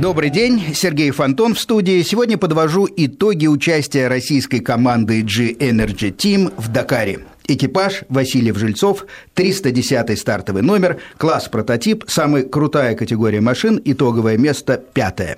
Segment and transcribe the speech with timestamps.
[0.00, 2.00] Добрый день, Сергей Фонтон в студии.
[2.00, 7.18] Сегодня подвожу итоги участия российской команды G-Energy Team в Дакаре.
[7.52, 15.36] Экипаж Васильев Жильцов, 310 стартовый номер, класс прототип, самая крутая категория машин, итоговое место пятое.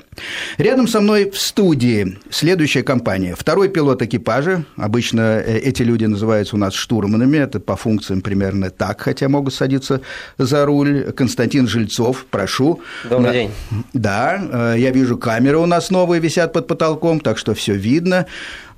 [0.59, 3.35] Рядом со мной в студии следующая компания.
[3.35, 8.69] Второй пилот экипажа, обычно э, эти люди называются у нас штурманами, это по функциям примерно
[8.69, 10.03] так, хотя могут садиться
[10.37, 11.13] за руль.
[11.13, 12.83] Константин Жильцов, прошу.
[13.05, 13.33] Добрый На...
[13.33, 13.51] день.
[13.95, 18.27] Да, э, я вижу, камеры у нас новые висят под потолком, так что все видно.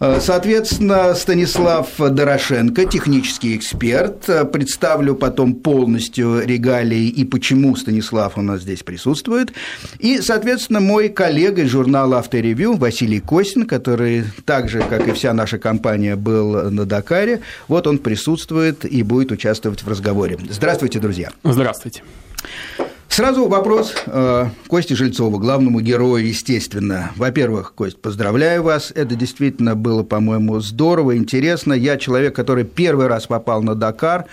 [0.05, 4.29] Э, соответственно, Станислав Дорошенко, технический эксперт.
[4.29, 9.53] Э, представлю потом полностью регалии и почему Станислав у нас здесь присутствует.
[9.99, 15.33] И, соответственно, мой коллега из журнала «Авторевью» Василий Косин, который так же, как и вся
[15.33, 17.41] наша компания, был на Дакаре.
[17.69, 20.39] Вот он присутствует и будет участвовать в разговоре.
[20.51, 21.31] Здравствуйте, друзья.
[21.45, 22.03] Здравствуйте.
[23.15, 27.13] Сразу вопрос э, Кости Жильцова, главному герою, естественно.
[27.15, 28.91] Во-первых, Кость, поздравляю вас.
[28.93, 31.75] Это действительно было, по-моему, здорово, интересно.
[31.75, 34.25] Я человек, который первый раз попал на Дакар.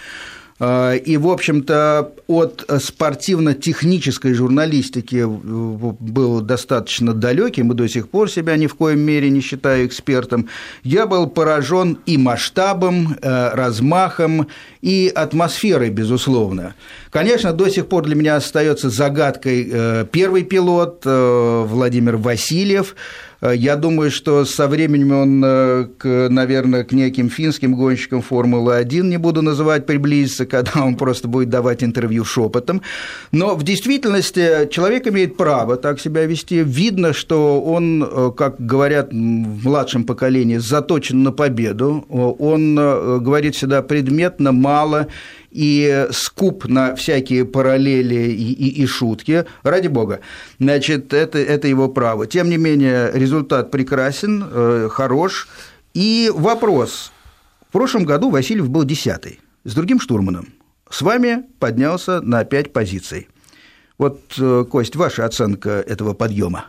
[0.59, 8.55] Э, и, в общем-то, от спортивно-технической журналистики был достаточно далеким, и до сих пор себя
[8.57, 10.49] ни в коем мере не считаю экспертом.
[10.83, 14.47] Я был поражен и масштабом, э, размахом,
[14.81, 16.75] и атмосферой, безусловно.
[17.09, 22.95] Конечно, до сих пор для меня остается загадкой э, первый пилот Владимир Васильев,
[23.41, 29.17] Э, я думаю, что со временем он, э, наверное, к неким финским гонщикам Формулы-1, не
[29.17, 32.81] буду называть, приблизится, когда он просто будет давать интервью шепотом.
[33.31, 36.63] Но в действительности человек имеет право так себя вести.
[36.63, 42.05] Видно, что он, э, как говорят в младшем поколении, заточен на победу.
[42.09, 45.08] Он говорит всегда предметно, мало
[45.52, 50.19] и скуп на всякие параллели и, и, и шутки, ради бога,
[50.59, 52.25] значит, это, это его право.
[52.25, 55.47] Тем не менее, результат прекрасен, э, хорош.
[55.94, 57.11] И вопрос.
[57.69, 60.47] В прошлом году Васильев был десятый с другим штурманом.
[60.90, 63.28] С вами поднялся на пять позиций.
[63.97, 66.66] Вот, э, Кость, ваша оценка этого подъема?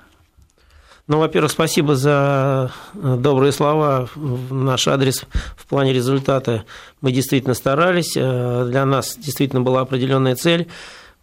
[1.09, 5.25] Ну, во-первых, спасибо за э, добрые слова в наш адрес
[5.57, 6.65] в плане результата.
[7.01, 10.69] Мы действительно старались, э, для нас действительно была определенная цель.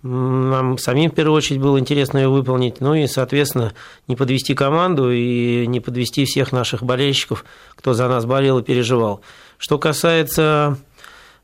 [0.04, 3.74] Нам самим, в первую очередь, было интересно ее выполнить, ну и, соответственно,
[4.08, 9.22] не подвести команду и не подвести всех наших болельщиков, кто за нас болел и переживал.
[9.58, 10.78] Что касается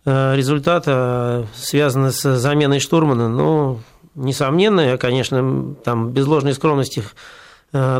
[0.03, 3.79] э, результата, связанного с заменой штурмана, ну,
[4.13, 7.01] несомненно, я, конечно, там без ложной скромности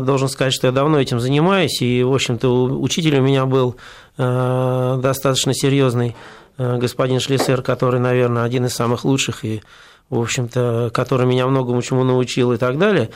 [0.00, 2.48] должен сказать, что я давно этим занимаюсь, и, в общем-то,
[2.80, 3.76] учитель у меня был
[4.16, 6.16] э, достаточно серьезный
[6.56, 9.62] э, господин Шлиссер, который, наверное, один из самых лучших, и,
[10.08, 13.10] в общем-то, который меня многому чему научил и так далее.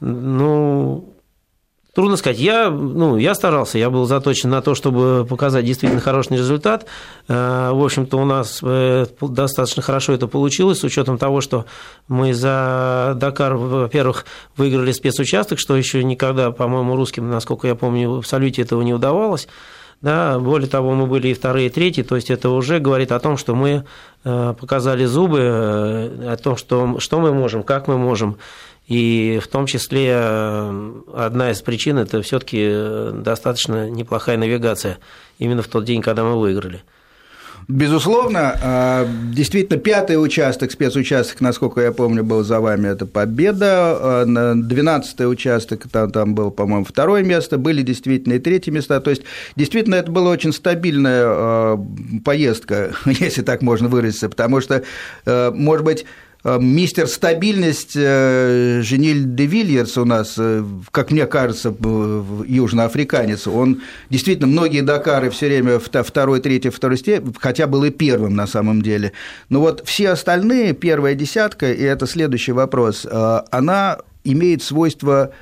[0.00, 1.12] Ну,
[1.98, 2.38] Трудно сказать.
[2.38, 6.86] Я, ну, я старался, я был заточен на то, чтобы показать действительно хороший результат.
[7.26, 11.64] Э, в общем-то, у нас э, достаточно хорошо это получилось, с учетом того, что
[12.06, 14.26] мы за Дакар, во-первых,
[14.56, 19.48] выиграли спецучасток, что еще никогда, по-моему, русским, насколько я помню, в абсолюте этого не удавалось.
[20.00, 23.18] Да, более того, мы были и вторые, и третьи, то есть это уже говорит о
[23.18, 23.84] том, что мы
[24.22, 28.38] э, показали зубы, о том, что, что мы можем, как мы можем.
[28.88, 34.96] И в том числе э, одна из причин– это все таки э, достаточно неплохая навигация
[35.38, 36.82] именно в тот день, когда мы выиграли.
[37.68, 44.24] Безусловно, э, действительно, пятый участок, спецучасток, насколько я помню, был за вами, это победа.
[44.56, 49.02] Двенадцатый участок, там, там было, по-моему, второе место, были действительно и третьи места.
[49.02, 49.22] То есть,
[49.54, 51.78] действительно, это была очень стабильная
[52.24, 54.82] поездка, если так можно выразиться, потому что,
[55.26, 56.06] может быть,
[56.44, 61.74] мистер стабильность э, Жениль де Вильерс у нас, э, как мне кажется,
[62.46, 68.36] южноафриканец, он действительно многие Дакары все время второй, третий, второй степень, хотя был и первым
[68.36, 69.12] на самом деле.
[69.48, 73.06] Но вот все остальные, первая десятка, и это следующий вопрос,
[73.50, 75.32] она имеет свойство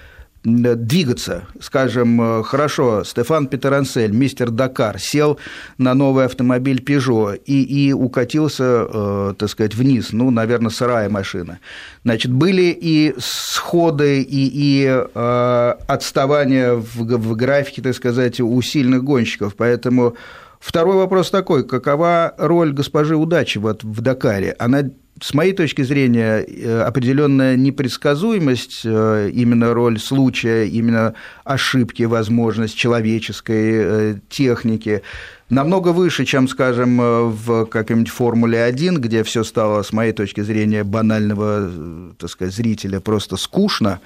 [0.47, 1.45] двигаться.
[1.61, 5.39] Скажем, э, хорошо, Стефан Петерансель, мистер Дакар, сел
[5.77, 11.59] на новый автомобиль Peugeot и, и укатился, э, так сказать, вниз, ну, наверное, сырая машина.
[12.05, 19.03] Значит, были и сходы, и, и э, отставания в, в графике, так сказать, у сильных
[19.03, 20.17] гонщиков, поэтому
[20.61, 24.55] Второй вопрос такой, какова роль госпожи Удачи вот в Дакаре?
[24.59, 31.15] Она с моей точки зрения, э, определенная непредсказуемость, э, именно роль случая, именно
[31.45, 35.03] ошибки, возможность человеческой э, техники,
[35.49, 36.99] намного выше, чем, скажем,
[37.31, 41.71] в какой-нибудь Формуле 1, где все стало, с моей точки зрения, банального,
[42.19, 44.01] так сказать, зрителя просто скучно,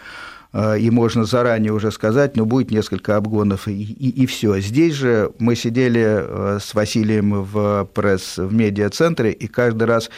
[0.52, 4.58] и можно заранее уже сказать, ну, будет несколько обгонов, и, и, и все.
[4.60, 10.10] Здесь же мы сидели с Василием в пресс, в медиа-центре, и каждый раз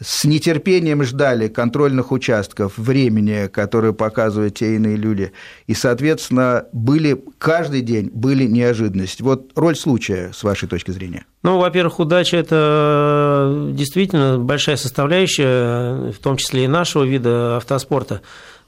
[0.00, 5.32] с нетерпением ждали контрольных участков, времени, которые показывают те иные люди.
[5.66, 9.22] И, соответственно, были каждый день были неожиданности.
[9.22, 11.26] Вот роль случая, с вашей точки зрения.
[11.42, 18.20] Ну, во-первых, удача– это действительно большая составляющая, в том числе и нашего вида автоспорта.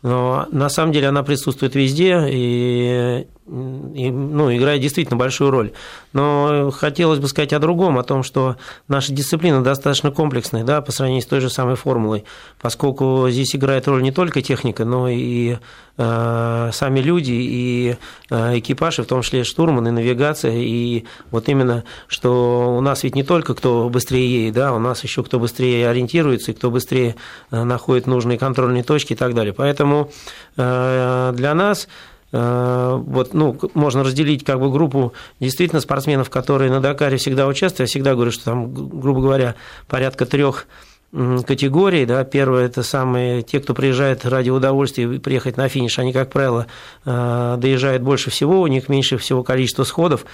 [0.07, 5.73] Но на самом деле она присутствует везде и, и ну, играет действительно большую роль.
[6.13, 8.55] Но хотелось бы сказать о другом, о том, что
[8.87, 12.25] наша дисциплина достаточно комплексная да, по сравнению с той же самой формулой,
[12.63, 15.57] поскольку здесь играет роль не только техника, но и
[15.97, 17.97] сами люди, и
[18.31, 23.03] э, экипаж, и в том числе штурман, и навигация, и вот именно, что у нас
[23.03, 26.71] ведь не только кто быстрее едет, да, у нас еще кто быстрее ориентируется, и кто
[26.71, 27.17] быстрее
[27.51, 29.53] э, находит нужные контрольные точки и так далее.
[29.53, 30.11] Поэтому
[30.57, 31.89] э, для нас
[32.33, 37.89] Э, вот, ну, можно разделить как бы группу действительно спортсменов, которые на Дакаре всегда участвуют.
[37.89, 39.55] Я всегда говорю, что там, грубо говоря,
[39.89, 40.67] порядка трех
[41.47, 42.05] категорий.
[42.05, 42.25] Да.
[42.25, 45.99] Первое– это самые те, кто приезжает ради удовольствия приехать на финиш.
[45.99, 46.67] Они, как правило,
[47.05, 50.27] э, доезжают больше всего, у них меньше всего количество сходов.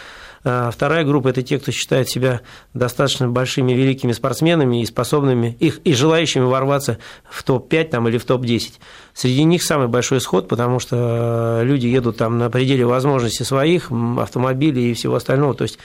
[0.44, 2.40] А вторая группа– это те, кто считает себя
[2.74, 6.98] достаточно большими, великими спортсменами и способными, их, и желающими ворваться
[7.30, 8.72] в топ-5 там, или в топ-10.
[9.14, 14.90] Среди них самый большой сход, потому что люди едут там на пределе возможностей своих, автомобилей
[14.90, 15.54] и всего остального.
[15.54, 15.80] То есть э,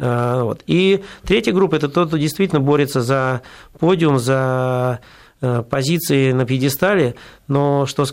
[0.00, 0.62] вот.
[0.66, 3.42] И третья группа– это тот, кто действительно борется за
[3.78, 5.00] подиум, за
[5.42, 7.14] Э, позиции на пьедестале,
[7.50, 8.06] но что,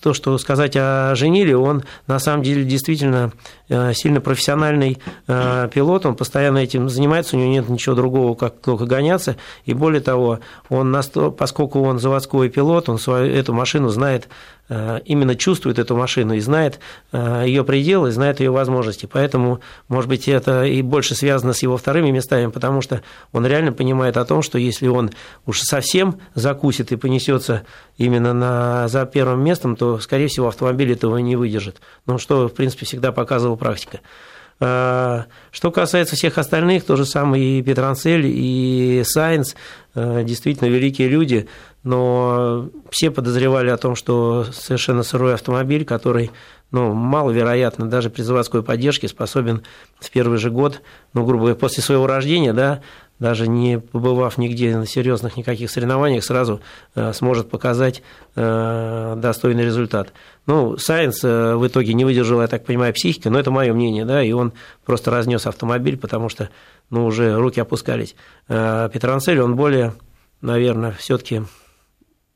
[0.00, 3.32] то, что сказать о Жениле, он на самом деле действительно
[3.68, 4.98] э, сильно профессиональный
[5.28, 9.36] э, пилот, он постоянно этим занимается, у него нет ничего другого, как только гоняться,
[9.66, 10.40] и более того,
[10.70, 10.96] он,
[11.36, 14.28] поскольку он заводской пилот, он свою, эту машину знает
[14.74, 16.80] Э, именно чувствует эту машину и знает
[17.12, 19.04] ее пределы, знает ее возможности.
[19.04, 23.02] Поэтому, может быть, это и больше связано с его вторыми местами, потому что
[23.32, 25.10] он реально понимает о том, что если он
[25.44, 27.64] уж совсем закусит и понесется
[27.98, 31.80] именно на, за первым местом, то, скорее всего, автомобиль этого не выдержит.
[32.06, 34.00] Ну, что, в принципе, всегда показывала практика.
[34.60, 39.54] Э, что касается всех остальных, то же самое и Петранцель, и Сайенс,
[39.94, 41.48] действительно великие люди–
[41.84, 46.30] но все подозревали о том, что совершенно сырой автомобиль, который
[46.72, 49.62] ну, маловероятно, даже при заводской поддержке способен
[50.00, 50.80] в первый же год,
[51.12, 52.80] ну, грубо говоря, после своего рождения, да,
[53.18, 56.60] даже не побывав нигде на серьезных никаких соревнованиях, сразу
[56.96, 58.02] э, сможет показать
[58.34, 60.12] э, достойный результат.
[60.46, 64.04] Ну, Сайенс э, в итоге не выдержал, я так понимаю, психика, но это мое мнение,
[64.04, 64.52] да, и он
[64.84, 66.48] просто разнес автомобиль, потому что,
[66.90, 68.16] ну, уже руки опускались.
[68.48, 69.92] Э, Петранцель, он более,
[70.40, 71.42] наверное, все-таки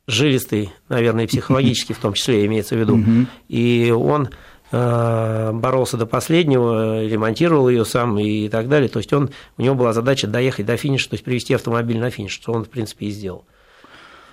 [0.07, 3.01] жилистый, наверное, психологически в том числе имеется в виду.
[3.49, 4.29] И он
[4.71, 8.89] э, боролся до последнего, ремонтировал ее сам и так далее.
[8.89, 12.11] То есть он, у него была задача доехать до финиша, то есть привести автомобиль на
[12.11, 13.45] финиш, что он, в принципе, и сделал.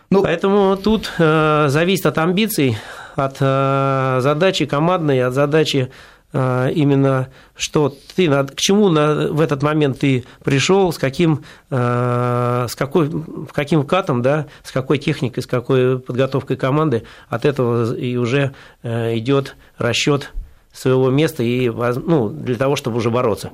[0.09, 2.77] Ну, Поэтому тут э, зависит от амбиций,
[3.15, 5.91] от э, задачи командной, от задачи
[6.33, 13.11] именно что ты к чему в этот момент ты пришел, с каким, а, с какой,
[13.51, 19.17] каким катом, да, с какой техникой, с какой подготовкой команды, от этого и уже э,
[19.17, 20.31] идет расчет
[20.73, 23.51] своего места и, ну, для того, чтобы уже бороться.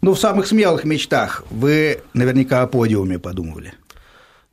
[0.00, 3.74] Ну, в самых смелых мечтах вы наверняка о подиуме подумывали.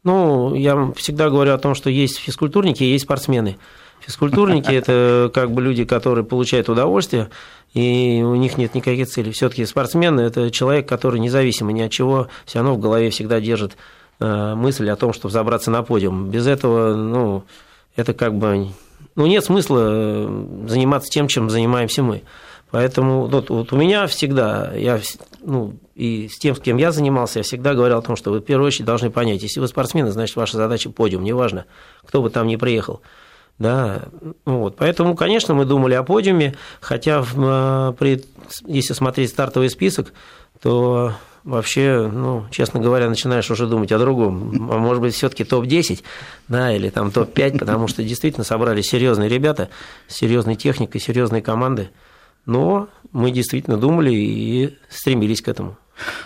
[0.03, 3.57] Ну, я всегда говорю о том, что есть физкультурники, есть спортсмены.
[4.05, 7.29] Физкультурники– это как бы люди, которые получают удовольствие,
[7.73, 9.31] и у них нет никаких целей.
[9.31, 13.39] все таки спортсмен– это человек, который независимо ни от чего, все равно в голове всегда
[13.39, 13.77] держит
[14.19, 16.29] э, мысль о том, чтобы забраться на подиум.
[16.29, 17.43] Без этого, ну,
[17.95, 18.67] это как бы…
[19.15, 22.23] Ну, нет смысла э, заниматься тем, чем занимаемся мы.
[22.71, 24.99] Поэтому вот, вот у меня всегда, я,
[25.45, 28.39] ну, и с тем, с кем я занимался, я всегда говорил о том, что вы
[28.39, 31.65] в первую очередь должны понять, если вы спортсмены, значит, ваша задача подиум, неважно,
[32.03, 33.01] кто бы там ни приехал.
[33.59, 34.03] Да,
[34.45, 34.75] вот.
[34.77, 38.23] Поэтому, конечно, мы думали о подиуме, хотя в, э, при,
[38.65, 40.11] если смотреть стартовый список,
[40.61, 44.69] то вообще, ну, честно говоря, начинаешь уже думать о другом.
[44.71, 46.01] А может быть, все-таки топ-10,
[46.47, 49.69] да, или там топ-5, потому что действительно собрали серьезные ребята,
[50.07, 51.89] серьезной техникой, серьезные команды.
[52.45, 55.77] Но мы действительно думали и стремились к этому.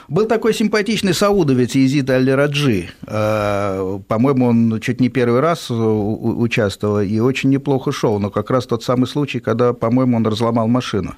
[0.08, 2.90] Был такой симпатичный саудовец Езид Аль-Раджи.
[3.06, 8.66] Э, по-моему, он чуть не первый раз участвовал и очень неплохо шел, но как раз
[8.66, 11.14] тот самый случай, когда, по-моему, он разломал машину.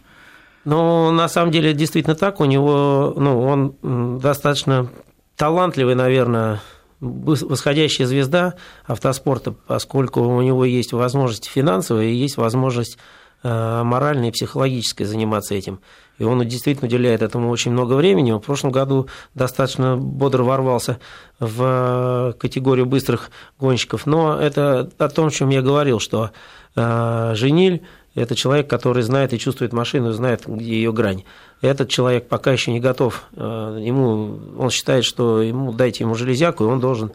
[0.65, 2.39] Ну, на самом деле, действительно так.
[2.39, 4.89] У него, ну, он достаточно
[5.35, 6.59] талантливый, наверное,
[6.99, 12.97] восходящая звезда автоспорта, поскольку у него есть возможность финансовая и есть возможность
[13.43, 15.79] э, моральной и психологической заниматься этим.
[16.19, 18.31] И он действительно уделяет этому очень много времени.
[18.31, 20.99] В прошлом году достаточно бодро ворвался
[21.39, 24.05] в категорию быстрых гонщиков.
[24.05, 26.31] Но это о том, о чем я говорил, что
[26.75, 27.81] э, Жениль–
[28.15, 31.23] это человек, который знает и чувствует машину, знает, ее грань.
[31.61, 33.23] Этот человек пока еще не готов.
[33.35, 37.13] Э, ему, он считает, что ему дайте ему железяку, и он должен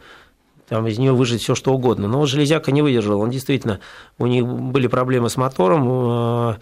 [0.69, 2.09] там из нее выжить все что угодно.
[2.09, 3.21] Но железяка не выдержал.
[3.21, 3.81] Он действительно,
[4.19, 6.55] у них были проблемы с мотором, э,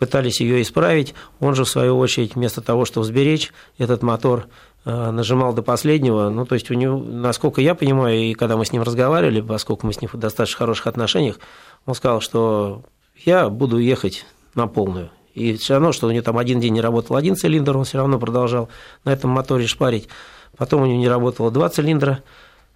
[0.00, 1.14] пытались ее исправить.
[1.38, 4.46] Он же, в свою очередь, вместо того, чтобы сберечь этот мотор,
[4.84, 6.30] э, нажимал до последнего.
[6.30, 9.86] Ну, то есть у него, насколько я понимаю, и когда мы с ним разговаривали, поскольку
[9.86, 11.38] мы с ним в достаточно хороших отношениях,
[11.84, 12.82] он сказал, что
[13.24, 15.10] я буду ехать на полную.
[15.34, 17.98] И все равно, что у него там один день не работал один цилиндр, он все
[17.98, 18.70] равно продолжал
[19.04, 20.08] на этом моторе шпарить.
[20.56, 22.20] Потом у него не работало два цилиндра,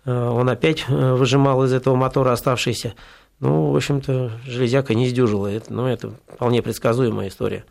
[0.04, 2.94] э, он опять э, выжимал из этого мотора оставшиеся.
[3.44, 5.48] Ну, в общем-то, железяка не сдюжила.
[5.48, 7.66] Это, ну, это вполне предсказуемая история.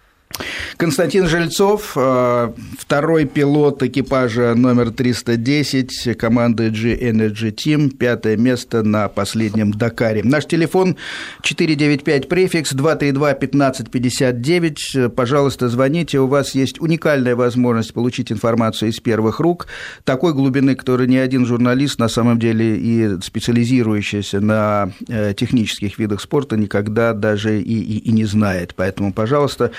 [0.77, 9.71] Константин Жильцов, э, второй пилот экипажа номер 310 команды G-Energy Team, пятое место на последнем
[9.71, 10.21] Дакаре.
[10.23, 10.95] Наш телефон
[11.41, 15.09] 495 префикс 232-1559.
[15.09, 19.67] Пожалуйста, звоните, у вас есть уникальная возможность получить информацию из первых рук,
[20.03, 26.21] такой глубины, которую ни один журналист, на самом деле и специализирующийся на э, технических видах
[26.21, 28.73] спорта, никогда даже и, и, и не знает.
[28.75, 29.71] Поэтому, пожалуйста,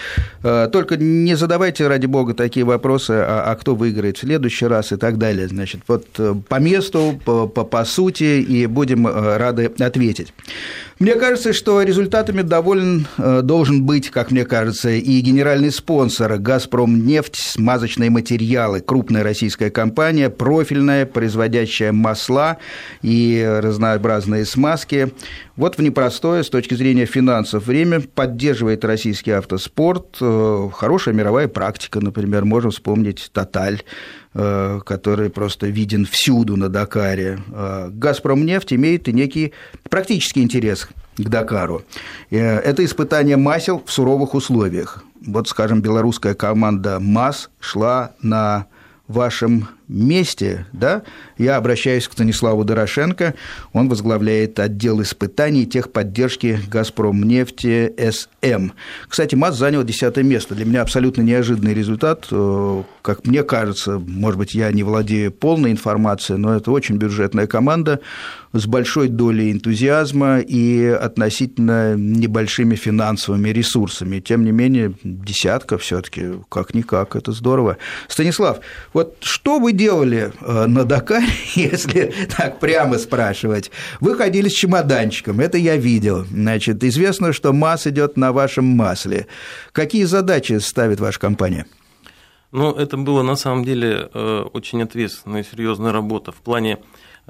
[0.42, 4.92] Э, только не задавайте, ради бога, такие вопросы, а, а кто выиграет в следующий раз
[4.92, 5.48] и так далее.
[5.48, 10.34] Значит, вот э, по месту, по, по, по сути, и будем э, рады ответить.
[10.98, 17.36] Мне кажется, что результатами доволен должен быть, как мне кажется, и генеральный спонсор «Газпром нефть»,
[17.36, 22.58] смазочные материалы, крупная российская компания, профильная, производящая масла
[23.02, 25.12] и разнообразные смазки.
[25.56, 30.16] Вот в непростое с точки зрения финансов время поддерживает российский автоспорт.
[30.20, 33.84] Э, хорошая мировая практика, например, можем вспомнить «Тоталь», э,
[34.34, 37.38] который просто виден всюду на Дакаре.
[37.52, 39.52] Э, «Газпром» нефть имеет и некий
[39.88, 41.82] практический интерес к Дакару.
[42.30, 45.04] Это испытание масел в суровых условиях.
[45.24, 48.66] Вот, скажем, белорусская команда МАС шла на
[49.08, 51.02] вашем месте, да,
[51.36, 53.34] я обращаюсь к Станиславу Дорошенко,
[53.72, 58.70] он возглавляет отдел испытаний техподдержки «Газпромнефти СМ».
[59.08, 60.54] Кстати, МАЗ занял десятое место.
[60.54, 62.26] Для меня абсолютно неожиданный результат.
[62.30, 67.46] Э, как мне кажется, может быть, я не владею полной информацией, но это очень бюджетная
[67.46, 68.00] команда
[68.54, 74.20] с большой долей энтузиазма и относительно небольшими финансовыми ресурсами.
[74.20, 77.78] Тем не менее, десятка все таки как-никак, это здорово.
[78.06, 78.60] Станислав,
[78.92, 83.72] вот что вы делали э, на Дакаре, если так прямо спрашивать?
[84.00, 86.24] Вы ходили с чемоданчиком, это я видел.
[86.24, 89.26] Значит, известно, что масс идет на вашем масле.
[89.72, 91.66] Какие задачи ставит ваша компания?
[92.52, 96.78] Ну, это было на самом деле э, очень ответственная и серьезная работа в плане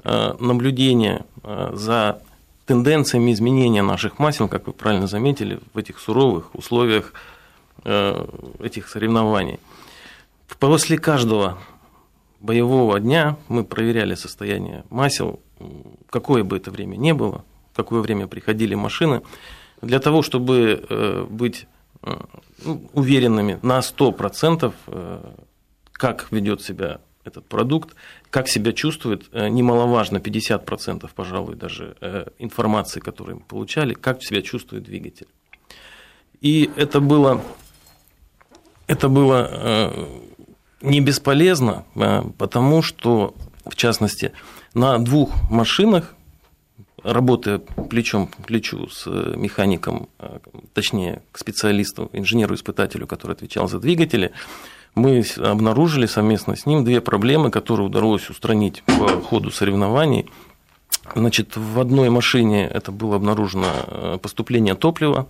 [0.03, 1.25] э, наблюдения
[1.73, 2.21] за
[2.65, 7.13] тенденциями изменения наших масел, как вы правильно заметили, в этих суровых условиях
[7.83, 9.59] этих соревнований.
[10.59, 11.59] После каждого
[12.39, 15.39] боевого дня мы проверяли состояние масел,
[16.09, 19.21] какое бы это время ни было, в какое время приходили машины,
[19.81, 21.67] для того, чтобы э, быть
[22.01, 22.15] э,
[22.63, 25.31] ну, уверенными на 100%, э,
[25.91, 27.95] как ведет себя этот продукт,
[28.29, 31.95] как себя чувствует, немаловажно, 50%, пожалуй, даже
[32.39, 35.27] информации, которую мы получали, как себя чувствует двигатель.
[36.41, 37.41] И это было,
[38.87, 39.91] это было
[40.81, 41.85] не бесполезно,
[42.37, 43.33] потому что,
[43.65, 44.31] в частности,
[44.73, 46.13] на двух машинах,
[47.03, 50.09] работая плечом к плечу с механиком,
[50.73, 54.31] точнее, к специалисту, инженеру-испытателю, который отвечал за двигатели,
[54.95, 60.29] мы обнаружили совместно с ним две проблемы, которые удалось устранить по ходу соревнований.
[61.13, 65.27] Значит, в одной машине это было обнаружено а, поступление топлива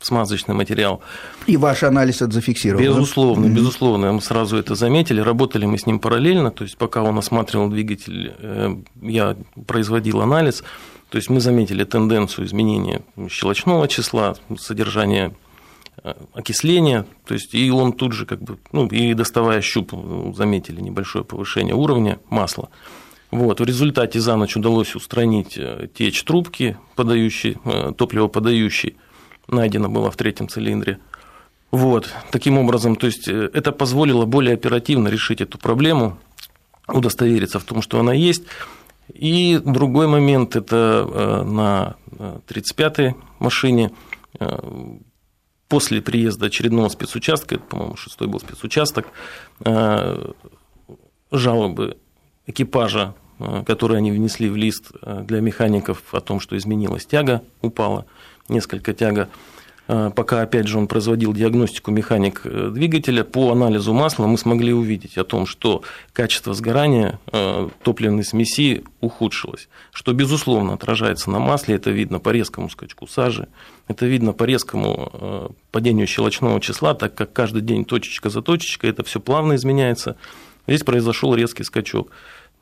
[0.00, 1.00] смазочный материал.
[1.46, 2.82] И ваш анализ это зафиксировал?
[2.82, 3.54] Безусловно, да?
[3.54, 4.12] безусловно.
[4.12, 5.20] Мы сразу это заметили.
[5.20, 6.50] Работали мы с ним параллельно.
[6.50, 10.62] То есть, пока он осматривал двигатель, э, я производил анализ.
[11.08, 15.32] То есть, мы заметили тенденцию изменения щелочного числа, содержания
[16.02, 19.92] э, окисления, то есть и он тут же как бы, ну и доставая щуп,
[20.34, 22.70] заметили небольшое повышение уровня масла.
[23.30, 27.58] Вот, в результате за ночь удалось устранить э, течь трубки, подающей,
[27.96, 28.96] топливоподающей,
[29.48, 30.98] найдено было в третьем цилиндре.
[31.70, 36.18] Вот, таким образом, то есть э, это позволило более оперативно решить эту проблему,
[36.86, 38.44] удостовериться в том, что она есть.
[39.12, 41.96] И другой момент– это на
[42.48, 43.90] 35-й машине
[45.68, 49.06] после приезда очередного спецучастка, это, по-моему, шестой был спецучасток,
[51.30, 51.96] жалобы
[52.46, 53.14] экипажа,
[53.66, 58.06] которые они внесли в лист для механиков о том, что изменилась тяга, упала
[58.48, 64.26] несколько тяга, Э, пока, опять же, он производил диагностику механик э, двигателя, по анализу масла
[64.26, 71.30] мы смогли увидеть о том, что качество сгорания э, топливной смеси ухудшилось, что, безусловно, отражается
[71.30, 73.48] на масле, это видно по резкому скачку сажи,
[73.86, 79.04] это видно по резкому падению щелочного числа, так как каждый день точечка за точечкой, это
[79.04, 80.16] все плавно изменяется.
[80.66, 82.10] Здесь произошел резкий скачок.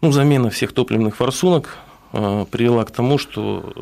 [0.00, 1.78] Ну, замена всех топливных форсунок
[2.10, 3.72] привела к тому, что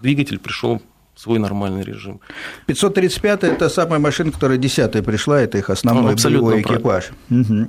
[0.00, 0.80] двигатель пришел
[1.16, 2.20] свой нормальный режим.
[2.66, 7.10] 535 это самая машина, которая десятая пришла, это их основной ну, боевой экипаж.
[7.30, 7.68] Угу.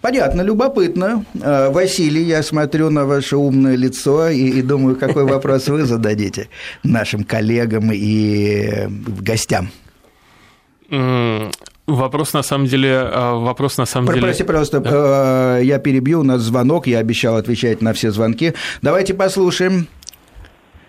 [0.00, 1.24] Понятно, любопытно.
[1.42, 6.48] А, Василий, я смотрю на ваше умное лицо и, и думаю, какой вопрос вы зададите
[6.82, 8.88] нашим коллегам и
[9.20, 9.70] гостям.
[11.88, 14.20] Вопрос на самом деле, а, вопрос на самом деле.
[14.20, 15.58] Прости, пожалуйста, да.
[15.58, 18.52] я перебью, у нас звонок, я обещал отвечать на все звонки.
[18.82, 19.88] Давайте послушаем.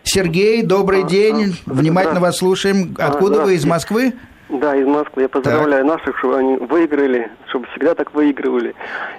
[0.09, 1.55] Сергей, добрый день.
[1.67, 2.95] Внимательно вас слушаем.
[2.97, 3.53] Откуда вы?
[3.53, 4.13] Из Москвы?
[4.49, 5.21] Да, из Москвы.
[5.21, 5.97] Я поздравляю так.
[5.99, 8.73] наших, чтобы они выиграли, чтобы всегда так выигрывали.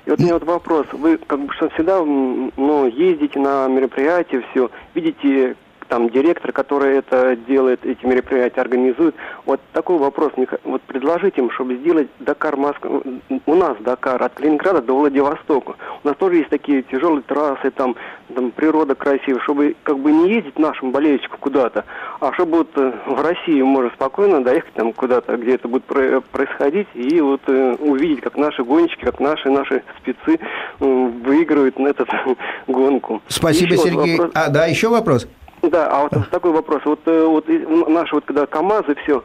[0.04, 0.86] И вот у меня вот вопрос.
[0.90, 5.54] Вы как бы что всегда ну, ездите на мероприятия, все, видите,
[5.90, 9.14] там директор, который это делает, эти мероприятия организует.
[9.44, 10.32] Вот такой вопрос,
[10.64, 13.02] вот предложить им, чтобы сделать Дакар Москва,
[13.46, 15.74] у нас Дакар от Калининграда до Владивостока.
[16.02, 17.96] У нас тоже есть такие тяжелые трассы, там,
[18.34, 21.84] там природа красивая, чтобы как бы не ездить нашим болельщикам куда-то,
[22.20, 26.86] а чтобы вот э, в России можно спокойно доехать там куда-то, где это будет происходить,
[26.94, 30.84] и вот э, увидеть, как наши гонщики, как наши наши спецы э,
[31.24, 32.06] выигрывают на эту
[32.68, 33.20] гонку.
[33.26, 34.18] Спасибо, Сергей.
[34.18, 35.26] Вот а, да, еще вопрос?
[35.62, 36.82] Да, а вот такой вопрос.
[36.84, 37.46] Вот, э, вот
[37.88, 39.22] наши вот когда КАМАЗы все,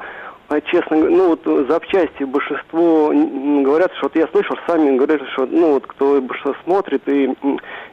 [0.48, 3.12] а, честно, ну вот запчасти большинство
[3.64, 7.34] говорят, что вот я слышал, сами говорят, что ну вот кто большинство смотрит и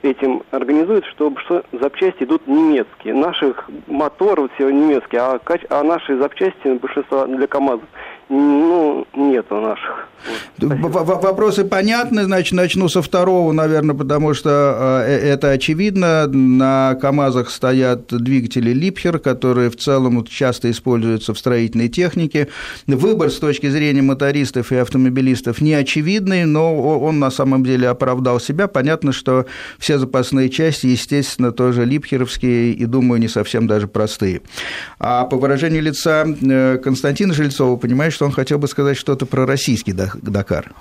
[0.03, 3.15] этим организует, что большинство запчасти идут немецкие.
[3.15, 5.41] Наших моторов все немецкие, а,
[5.71, 7.85] а наши запчасти большинство для КАМАЗов
[8.29, 10.09] ну, нет у наших.
[10.59, 16.27] Вот, Вопросы понятны, значит, начну со второго, наверное, потому что э, это очевидно.
[16.29, 22.49] На КАМАЗах стоят двигатели Липхер, которые в целом часто используются в строительной технике.
[22.87, 28.39] Выбор с точки зрения мотористов и автомобилистов не очевидный, но он на самом деле оправдал
[28.39, 28.69] себя.
[28.69, 29.47] Понятно, что
[29.79, 34.43] все запасные части, естественно, тоже липхеровские и, думаю, не совсем даже простые.
[35.01, 39.47] А по выражению лица э, Константина Жильцова, понимаешь, что он хотел бы сказать что-то про
[39.47, 40.73] российский Дакар.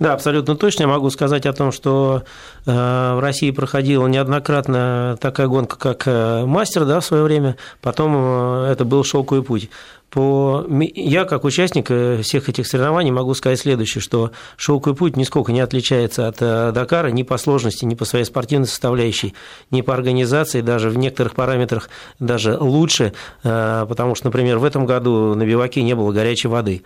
[0.00, 0.82] Да, абсолютно точно.
[0.82, 2.24] Я могу сказать о том, что
[2.66, 8.12] э, в России проходила неоднократно такая гонка, как э, мастер да, в свое время, потом
[8.16, 9.70] э, это был шелковый путь.
[10.10, 10.66] По...
[10.94, 11.86] Я, как участник
[12.22, 17.22] всех этих соревнований, могу сказать следующее, что шелковый путь нисколько не отличается от Дакара ни
[17.22, 19.34] по сложности, ни по своей спортивной составляющей,
[19.70, 21.88] ни по организации, даже в некоторых параметрах
[22.20, 26.84] даже лучше, потому что, например, в этом году на биваке не было горячей воды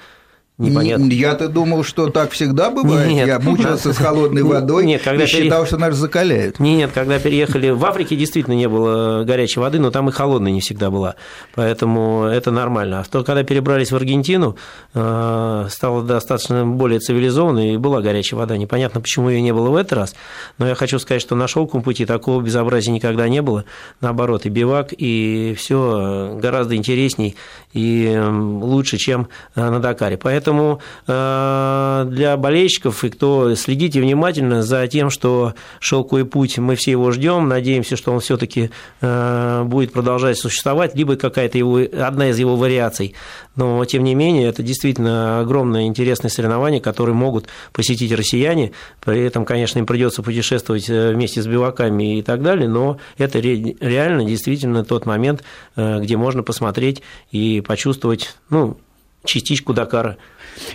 [0.58, 1.10] непонятно.
[1.12, 3.08] Я-то думал, что так всегда бывает.
[3.08, 3.26] Нет.
[3.26, 5.66] Я мучился с холодной водой нет, когда и считал, пере...
[5.66, 6.60] что нас закаляют.
[6.60, 10.60] Нет, когда переехали в Африке, действительно не было горячей воды, но там и холодной не
[10.60, 11.14] всегда была.
[11.54, 13.00] Поэтому это нормально.
[13.00, 14.56] А то, когда перебрались в Аргентину,
[14.94, 18.56] э, стало достаточно более цивилизованно, и была горячая вода.
[18.56, 20.14] Непонятно, почему ее не было в этот раз.
[20.58, 23.64] Но я хочу сказать, что на шелковом пути такого безобразия никогда не было.
[24.00, 27.36] Наоборот, и бивак, и все гораздо интересней
[27.72, 30.16] и лучше, чем э, на Дакаре.
[30.16, 36.74] Поэтому Поэтому э, для болельщиков и кто следите внимательно за тем, что шелковый путь, мы
[36.74, 38.70] все его ждем, надеемся, что он все-таки
[39.02, 43.14] э, будет продолжать существовать, либо какая-то его, одна из его вариаций.
[43.56, 48.72] Но, тем не менее, это действительно огромное интересное соревнование, которое могут посетить россияне.
[49.04, 53.38] При этом, конечно, им придется путешествовать э, вместе с биваками и так далее, но это
[53.38, 55.44] реально действительно тот момент,
[55.76, 58.78] где можно посмотреть и почувствовать, ну,
[59.24, 60.16] частичку Дакара.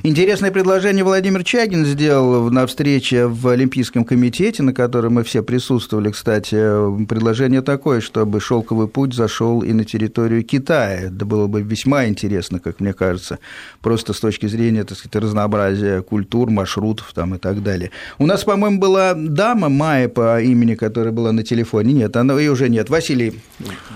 [0.03, 6.11] Интересное предложение Владимир Чагин сделал на встрече в Олимпийском комитете, на которой мы все присутствовали,
[6.11, 6.55] кстати.
[7.05, 11.07] Предложение такое, чтобы шелковый путь зашел и на территорию Китая.
[11.07, 13.39] Это было бы весьма интересно, как мне кажется,
[13.81, 17.91] просто с точки зрения, так сказать, разнообразия культур, маршрутов там и так далее.
[18.19, 21.93] У нас, по-моему, была дама Майя по имени, которая была на телефоне.
[21.93, 22.89] Нет, она и уже нет.
[22.89, 23.39] Василий,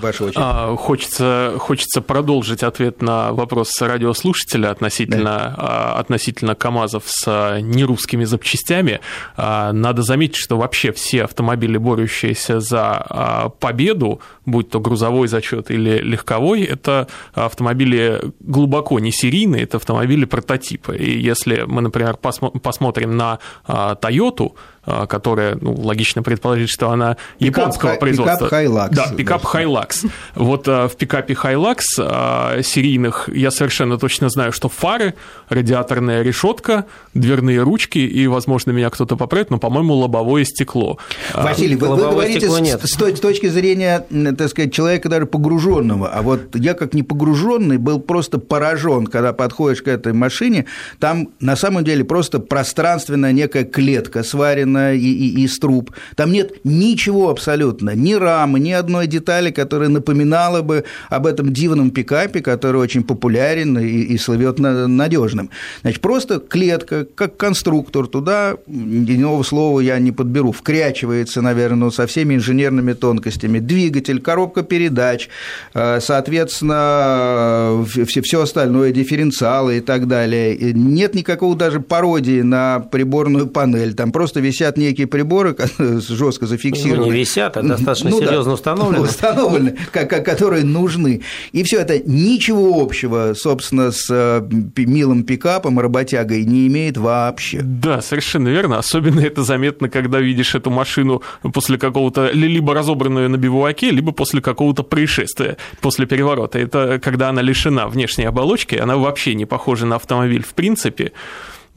[0.01, 0.37] ваша очередь.
[0.39, 5.55] А, хочется, хочется продолжить ответ на вопрос радиослушателя слушателя относительно, да.
[5.77, 8.99] А, относительно КАМАЗов с нерусскими запчастями.
[9.37, 16.63] Надо заметить, что вообще все автомобили, борющиеся за победу, будь то грузовой зачет или легковой,
[16.63, 20.93] это автомобили глубоко не серийные, это автомобили прототипа.
[20.93, 24.55] И если мы, например, посмотрим на Toyota, а,
[24.87, 28.47] которая, ну, логично предположить, что она пикап, японского хай, производства.
[28.47, 28.89] Пикап Hilux.
[28.91, 30.09] Да, пикап Hilux.
[30.35, 35.15] Вот а, в пикапе Hilux а, серийных я совершенно точно знаю, что фары,
[35.49, 40.97] радиаторная решетка, дверные ручки и, возможно, меня кто-то поправит, но, по-моему, лобовое стекло.
[41.33, 42.81] Василий, вы, вы говорите нет.
[42.81, 44.05] С, с точки зрения,
[44.37, 49.33] так сказать, человека даже погруженного, а вот я как не погруженный был просто поражен, когда
[49.33, 50.65] подходишь к этой машине,
[50.99, 55.91] там на самом деле просто пространственная некая клетка сварена сделано и, и, из труб.
[56.15, 61.91] Там нет ничего абсолютно, ни рамы, ни одной детали, которая напоминала бы об этом дивном
[61.91, 65.49] пикапе, который очень популярен и, и слывет надежным.
[65.81, 72.35] Значит, просто клетка, как конструктор, туда иного слова я не подберу, вкрячивается, наверное, со всеми
[72.35, 75.29] инженерными тонкостями, двигатель, коробка передач,
[75.73, 80.57] э, соответственно, все остальное, дифференциалы и так далее.
[80.73, 87.05] Нет никакого даже пародии на приборную панель, там просто висят висят некие приборы, жестко зафиксированы.
[87.05, 89.03] Ну, не висят, а достаточно ну, серьезно да, установлены.
[89.03, 91.21] Установлены, которые нужны.
[91.51, 94.41] И все это ничего общего, собственно, с э,
[94.77, 97.61] милым пикапом, работягой не имеет вообще.
[97.61, 98.79] Да, совершенно верно.
[98.79, 101.21] Особенно это заметно, когда видишь эту машину
[101.53, 106.59] после какого-то, либо разобранную на бивуаке, либо после какого-то происшествия, после переворота.
[106.59, 111.11] Это когда она лишена внешней оболочки, она вообще не похожа на автомобиль в принципе.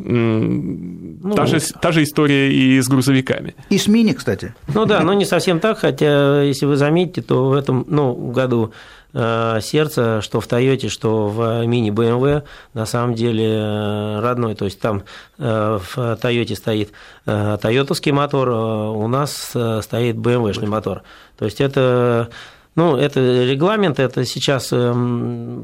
[0.03, 3.55] Ну, та, же, та же история и с грузовиками.
[3.71, 4.55] И с мини, кстати.
[4.75, 8.73] Ну да, но не совсем так, хотя, если вы заметите, то в этом ну, году
[9.13, 12.43] э, сердце, что в Тойоте, что в мини BMW,
[12.75, 14.55] на самом деле э, родной.
[14.55, 15.03] То есть там
[15.39, 16.91] э, в Тойоте стоит
[17.25, 21.03] тойотовский мотор, у нас стоит BMW-шный мотор.
[21.39, 22.31] То есть это
[22.77, 24.73] ну, это регламент, это сейчас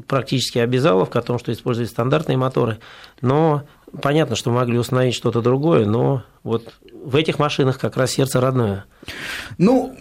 [0.07, 2.79] практически обязаловка о том, что используют стандартные моторы,
[3.21, 3.63] но
[4.01, 6.73] Понятно, что могли установить что-то другое, но вот
[7.03, 8.85] в этих машинах как раз сердце родное.
[9.57, 9.95] Ну,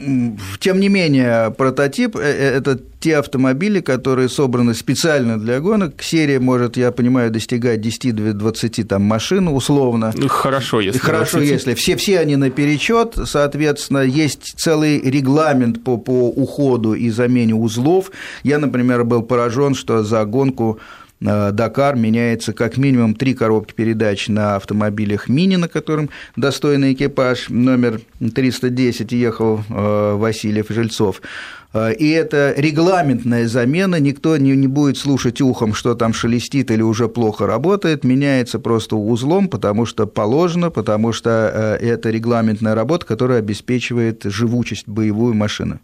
[0.58, 6.02] тем не менее, прототип– э, э, это те автомобили, которые собраны специально для гонок.
[6.02, 10.12] Серия может, я понимаю, достигать 10-20 там, машин условно.
[10.16, 11.52] Ну, хорошо, если Хорошо, 20.
[11.52, 11.74] если.
[11.74, 18.10] Все, все они наперечет, соответственно, есть целый регламент по, по уходу и замене узлов.
[18.42, 20.80] Я, например, был поражен, что за гонку
[21.20, 28.00] Дакар меняется как минимум три коробки передач на автомобилях Мини, на котором достойный экипаж номер
[28.34, 31.22] 310 ехал э, Васильев Жильцов.
[31.72, 36.82] Э, и это регламентная замена, никто не, не будет слушать ухом, что там шелестит или
[36.82, 43.38] уже плохо работает, меняется просто узлом, потому что положено, потому что это регламентная работа, которая
[43.38, 45.78] обеспечивает живучесть боевую машины.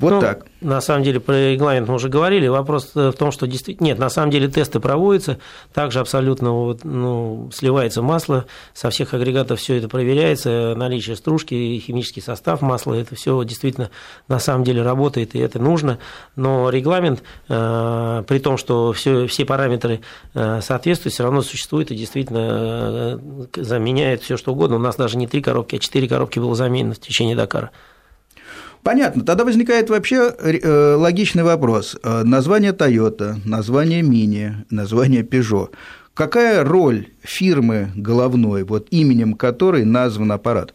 [0.00, 0.46] Вот ну, так.
[0.62, 2.46] На самом деле, про регламент мы уже говорили.
[2.46, 3.88] Вопрос в том, что действительно...
[3.88, 5.38] Нет, на самом деле тесты проводятся.
[5.74, 8.46] Также абсолютно вот, ну, сливается масло.
[8.72, 10.74] Со всех агрегатов все это проверяется.
[10.74, 12.94] Наличие стружки, химический состав масла.
[12.94, 13.90] Это все действительно
[14.26, 15.98] на самом деле работает, и это нужно.
[16.34, 20.00] Но регламент, э, при том, что все, все параметры
[20.32, 23.18] э, соответствуют, все равно существует и действительно
[23.54, 24.76] э, заменяет все что угодно.
[24.76, 27.70] У нас даже не три коробки, а четыре коробки было заменено в течение Дакара.
[28.82, 29.24] Понятно.
[29.24, 31.96] Тогда возникает вообще э, логичный вопрос.
[32.02, 35.70] Э, название Toyota, название Mini, название Peugeot.
[36.14, 40.74] Какая роль фирмы головной, вот именем которой назван аппарат?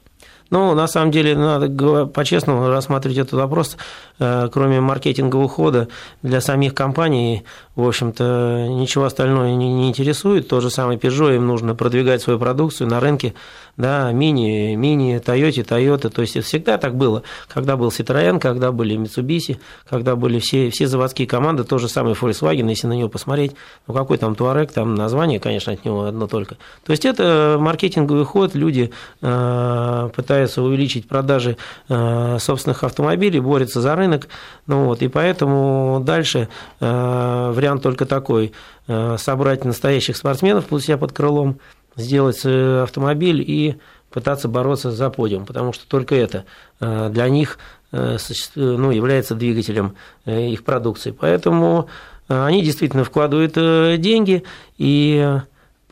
[0.55, 3.75] Ну, на самом деле, надо по-честному рассматривать этот вопрос,
[4.19, 5.89] э, кроме маркетингового хода
[6.21, 7.43] для самих компаний,
[7.75, 10.47] в общем-то, ничего остального не, не интересует.
[10.47, 13.33] То же самое Peugeot, им нужно продвигать свою продукцию на рынке,
[13.77, 18.95] да, мини, мини, Toyota, Toyota, то есть всегда так было, когда был Citroёn, когда были
[18.95, 19.57] Mitsubishi,
[19.89, 23.51] когда были все, все заводские команды, то же самое Volkswagen, если на него посмотреть,
[23.87, 26.55] ну какой там Touareg, там название, конечно, от него одно только.
[26.85, 28.91] То есть это маркетинговый ход, люди
[29.21, 30.09] э,
[30.45, 31.57] пытаются увеличить продажи
[31.89, 34.27] э, собственных автомобилей, борются за рынок,
[34.67, 38.53] ну вот, и поэтому дальше э, вариант только такой,
[38.87, 41.59] э, собрать настоящих спортсменов, пусть себя под крылом,
[41.95, 43.77] сделать автомобиль и
[44.11, 46.43] пытаться бороться за подиум, потому что только это
[46.79, 47.57] для них
[47.91, 51.11] ну, является двигателем их продукции.
[51.11, 51.87] Поэтому
[52.27, 53.53] они действительно вкладывают
[54.01, 54.43] деньги,
[54.77, 55.39] и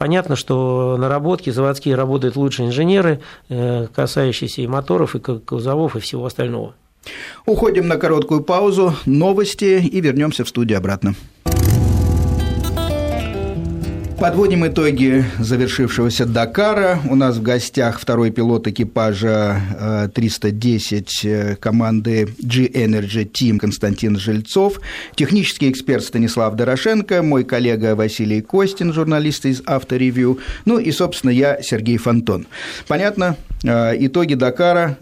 [0.04, 6.76] понятно, что наработки заводские работают лучше инженеры, касающиеся и моторов, и кузовов, и всего остального.
[7.46, 11.16] Уходим на короткую паузу, новости и вернемся в студию обратно.
[14.24, 16.98] Подводим итоги завершившегося Дакара.
[17.10, 24.80] У нас в гостях второй пилот экипажа 310 э, э, команды G-Energy Team Константин Жильцов,
[25.16, 31.62] технический эксперт Станислав Дорошенко, мой коллега Василий Костин, журналист из Авторевью, ну и, собственно, я,
[31.62, 32.48] Сергей Фонтон.
[32.88, 34.98] Понятно, э, итоги Дакара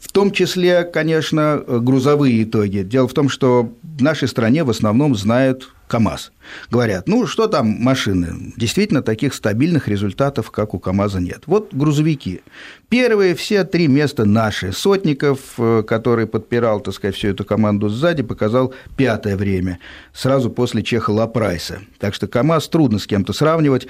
[0.00, 2.78] в том числе, конечно, грузовые итоги.
[2.78, 6.32] Дело в том, что в нашей стране в основном знают КАМАЗ.
[6.70, 8.52] Говорят, ну что там машины?
[8.56, 11.42] Действительно, таких стабильных результатов, как у КАМАЗа, нет.
[11.46, 12.42] Вот грузовики.
[12.88, 14.72] Первые все три места наши.
[14.72, 19.78] Сотников, э, который подпирал, так сказать, всю эту команду сзади, показал пятое время,
[20.12, 21.80] сразу после Чеха Лапрайса.
[21.98, 23.88] Так что КАМАЗ трудно с кем-то сравнивать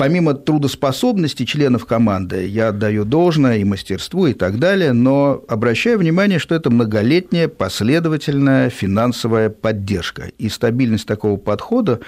[0.00, 6.38] помимо трудоспособности членов команды, я отдаю должное и мастерству и так далее, но обращаю внимание,
[6.38, 10.30] что это многолетняя последовательная финансовая поддержка.
[10.38, 12.00] И стабильность такого подхода,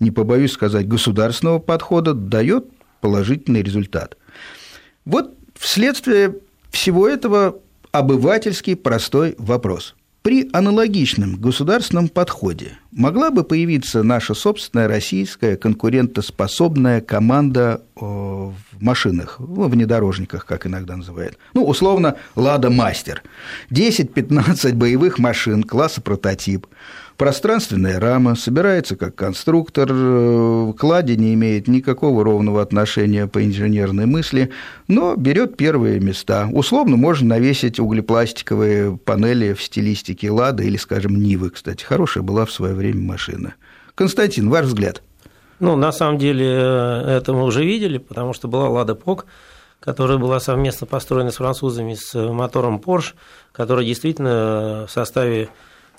[0.00, 2.66] не побоюсь сказать, государственного подхода, дает
[3.00, 4.16] положительный результат.
[5.04, 6.36] Вот вследствие
[6.70, 7.56] всего этого
[7.92, 9.94] обывательский простой вопрос–
[10.26, 19.36] при аналогичном государственном подходе могла бы появиться наша собственная российская конкурентоспособная команда э, в машинах,
[19.38, 21.38] в внедорожниках, как иногда называют.
[21.54, 23.22] Ну, условно, «Лада Мастер».
[23.70, 26.66] 10-15 боевых машин класса прототип–
[27.16, 34.04] Пространственная рама собирается как конструктор, э, к ладе не имеет никакого ровного отношения по инженерной
[34.04, 34.50] мысли,
[34.86, 36.46] но берет первые места.
[36.52, 41.84] Условно можно навесить углепластиковые панели в стилистике лада или, скажем, Нивы, кстати.
[41.84, 43.54] Хорошая была в свое время машина.
[43.94, 45.02] Константин, ваш взгляд?
[45.58, 49.24] Ну, на самом деле, э, это мы уже видели, потому что была Лада Пок,
[49.80, 53.14] которая была совместно построена с французами с мотором Porsche,
[53.52, 55.52] который действительно в составе Э,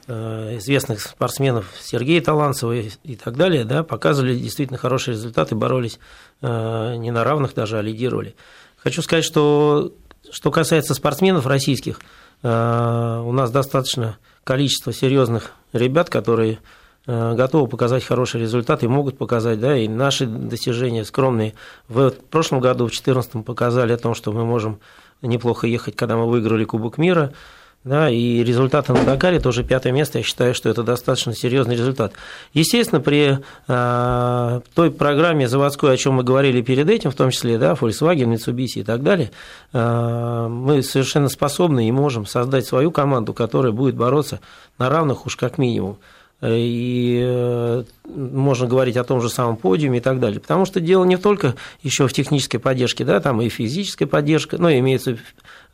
[0.08, 6.00] известных спортсменов Сергея Таланцева и так далее, да, показывали действительно хорошие результаты, боролись
[6.42, 8.36] э, не на равных даже, а лидировали.
[8.78, 9.94] Хочу сказать, что
[10.32, 12.00] что касается спортсменов российских,
[12.44, 16.60] э, у нас достаточно количество серьезных ребят, которые
[17.06, 21.54] готовы показать хорошие результаты и могут показать, да, и наши достижения скромные.
[21.88, 24.82] В прошлом году, в 2014 показали о том, что мы можем
[25.22, 27.34] неплохо ехать, когда мы выиграли Кубок мира,
[27.88, 32.14] да, и результаты на Дакаре тоже пятое место, я считаю, что это достаточно серьезный результат.
[32.54, 37.58] Естественно, при э, той программе заводской, о чем мы говорили перед этим, в том числе,
[37.58, 39.32] да, Volkswagen, Mitsubishi и так далее,
[39.74, 44.40] э, мы совершенно способны и можем создать свою команду, которая будет бороться
[44.78, 45.98] на равных уж как минимум
[46.40, 50.40] и э, можно говорить о том же самом подиуме и так далее.
[50.40, 54.72] Потому что дело не только еще в технической поддержке, да, там и физическая поддержка, но
[54.72, 55.18] имеется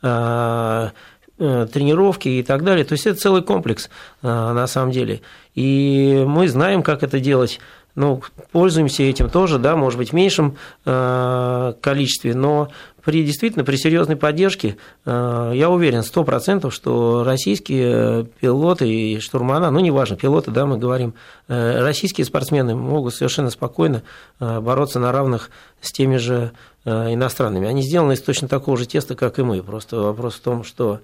[0.06, 0.90] Э,
[1.36, 2.84] тренировки и так далее.
[2.84, 3.90] То есть это целый комплекс
[4.22, 5.20] э, на самом деле.
[5.54, 7.60] И мы знаем, как это делать.
[7.96, 12.68] Ну, пользуемся этим тоже, да, может быть, в меньшем э, количестве, но
[13.04, 19.80] при действительно при серьезной поддержке я уверен сто процентов, что российские пилоты и штурмана, ну
[19.80, 21.12] неважно, пилоты, да, мы говорим,
[21.46, 24.02] российские спортсмены могут совершенно спокойно
[24.40, 25.50] бороться на равных
[25.82, 26.52] с теми же
[26.86, 27.68] иностранными.
[27.68, 29.62] Они сделаны из точно такого же теста, как и мы.
[29.62, 31.00] Просто вопрос в том, что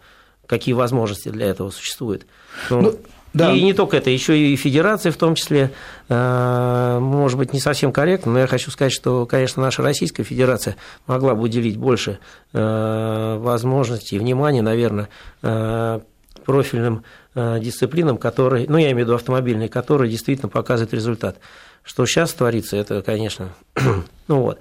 [0.51, 2.27] какие возможности для этого существуют.
[2.69, 2.99] Ну, ну,
[3.33, 3.53] да.
[3.53, 5.71] И не только это, еще и федерация в том числе,
[6.09, 10.75] э, может быть, не совсем корректно, но я хочу сказать, что, конечно, наша Российская Федерация
[11.07, 12.19] могла бы уделить больше
[12.53, 15.09] э, возможностей и внимания, наверное,
[15.43, 16.01] э,
[16.45, 17.05] профильным
[17.37, 21.37] дисциплинам, которые, ну, я имею в виду автомобильные, которые действительно показывают результат.
[21.85, 23.51] Что сейчас творится, это, конечно,
[24.27, 24.59] ну вот.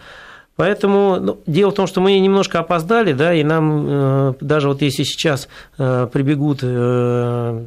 [0.59, 4.81] Поэтому ну, дело в том, что мы немножко опоздали, да, и нам э, даже вот
[4.81, 7.63] если сейчас э, прибегут э,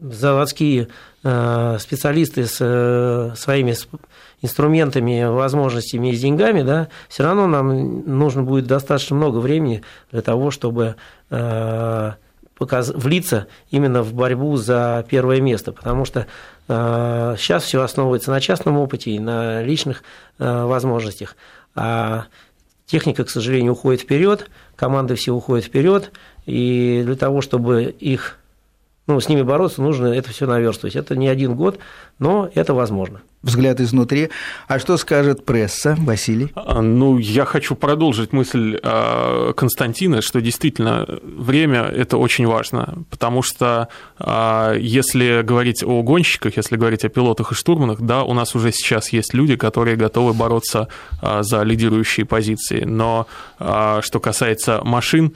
[0.00, 0.88] заводские
[1.22, 3.74] э, специалисты с э, своими
[4.40, 10.22] инструментами, возможностями и с деньгами, да, все равно нам нужно будет достаточно много времени для
[10.22, 10.94] того, чтобы
[11.28, 12.12] э,
[12.56, 12.88] показ...
[12.88, 16.26] влиться именно в борьбу за первое место, потому что
[16.68, 20.02] сейчас все основывается на частном опыте и на личных
[20.38, 21.34] возможностях.
[21.80, 22.26] А
[22.86, 26.10] техника, к сожалению, уходит вперед, команды все уходят вперед,
[26.44, 28.38] и для того, чтобы их
[29.06, 30.96] ну, с ними бороться, нужно это все наверстывать.
[30.96, 31.78] Это не один год,
[32.18, 33.22] но это возможно.
[33.42, 34.30] Взгляд изнутри.
[34.66, 36.50] А что скажет пресса, Василий?
[36.56, 43.42] А, ну, я хочу продолжить мысль а, Константина, что действительно время– это очень важно, потому
[43.42, 48.56] что а, если говорить о гонщиках, если говорить о пилотах и штурманах, да, у нас
[48.56, 50.88] уже сейчас есть люди, которые готовы бороться
[51.22, 53.26] за лидирующие позиции, но
[53.58, 55.32] что касается машин,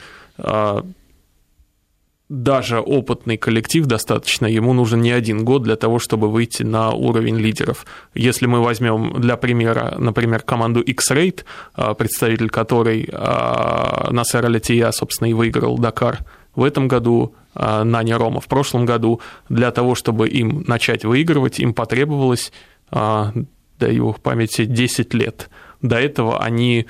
[2.33, 7.37] даже опытный коллектив достаточно, ему нужен не один год для того, чтобы выйти на уровень
[7.37, 7.85] лидеров.
[8.15, 11.43] Если мы возьмем для примера, например, команду X-Rate,
[11.75, 18.17] а, представитель которой а, Насер Алятия, собственно, и выиграл Дакар в этом году, а, Наня
[18.17, 22.51] Рома в прошлом году, для того, чтобы им начать выигрывать, им потребовалось,
[22.89, 25.49] даю в памяти, 10 лет.
[25.83, 26.87] До этого они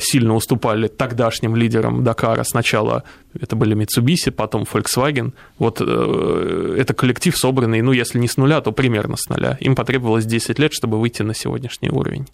[0.00, 2.44] сильно уступали тогдашним лидерам Дакара.
[2.44, 3.04] Сначала
[3.40, 5.32] это были Mitsubishi, потом Volkswagen.
[5.58, 9.58] Вот э, это коллектив собранный, ну, если не с нуля, то примерно с нуля.
[9.60, 12.26] Им потребовалось 10 лет, чтобы выйти на сегодняшний уровень.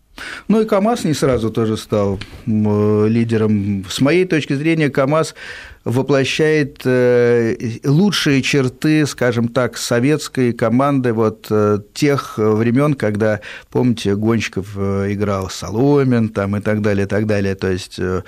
[0.49, 3.85] Ну и КАМАЗ не сразу тоже стал лидером.
[3.88, 5.35] С моей точки зрения, КАМАЗ
[5.85, 11.51] воплощает э, лучшие черты, скажем так, советской команды вот
[11.92, 17.55] тех времен, когда, помните, Гонщиков играл Соломин там, и так далее, так так далее.
[17.55, 18.23] То есть э,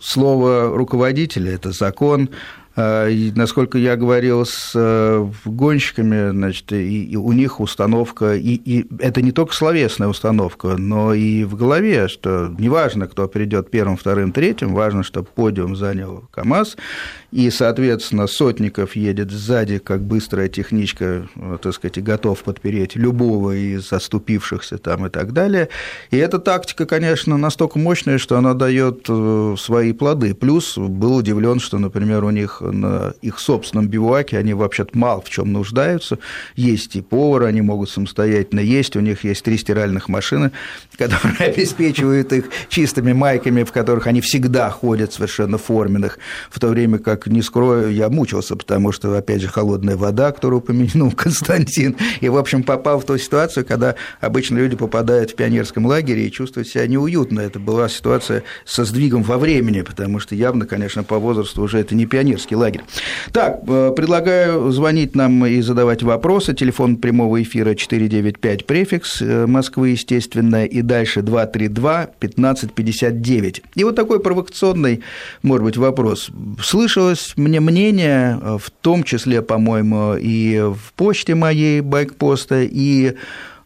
[0.00, 2.30] слово руководителя– это закон,
[2.78, 8.86] и, насколько я говорил с э, гонщиками, значит, и, и у них установка, и, и
[9.00, 14.32] это не только словесная установка, но и в голове, что неважно, кто придет первым, вторым,
[14.32, 16.76] третьим, важно, чтобы подиум занял КАМАЗ,
[17.32, 21.28] и, соответственно, Сотников едет сзади, как быстрая техничка,
[21.60, 25.68] так сказать, готов подпереть любого из отступившихся там и так далее.
[26.10, 30.34] И эта тактика, конечно, настолько мощная, что она дает э, свои плоды.
[30.34, 35.30] Плюс был удивлен, что, например, у них на их собственном бивуаке, они вообще-то мало в
[35.30, 36.18] чем нуждаются.
[36.56, 40.52] Есть и повар, они могут самостоятельно есть, у них есть три стиральных машины,
[40.96, 46.18] которые обеспечивают их чистыми майками, в которых они всегда ходят совершенно форменных,
[46.50, 50.60] в то время как, не скрою, я мучился, потому что, опять же, холодная вода, которую
[50.60, 55.86] упомянул Константин, и, в общем, попал в ту ситуацию, когда обычно люди попадают в пионерском
[55.86, 57.40] лагере и чувствуют себя неуютно.
[57.40, 61.94] Это была ситуация со сдвигом во времени, потому что явно, конечно, по возрасту уже это
[61.94, 62.82] не пионерский лагерь.
[63.32, 66.54] Так, э, предлагаю звонить нам и задавать вопросы.
[66.54, 73.62] Телефон прямого эфира 495 префикс э, Москвы, естественно, и дальше 232 1559.
[73.74, 75.02] И вот такой провокационный,
[75.42, 76.30] может быть, вопрос.
[76.62, 83.14] Слышалось мне мнение, э, в том числе, по-моему, и в почте моей байкпоста, и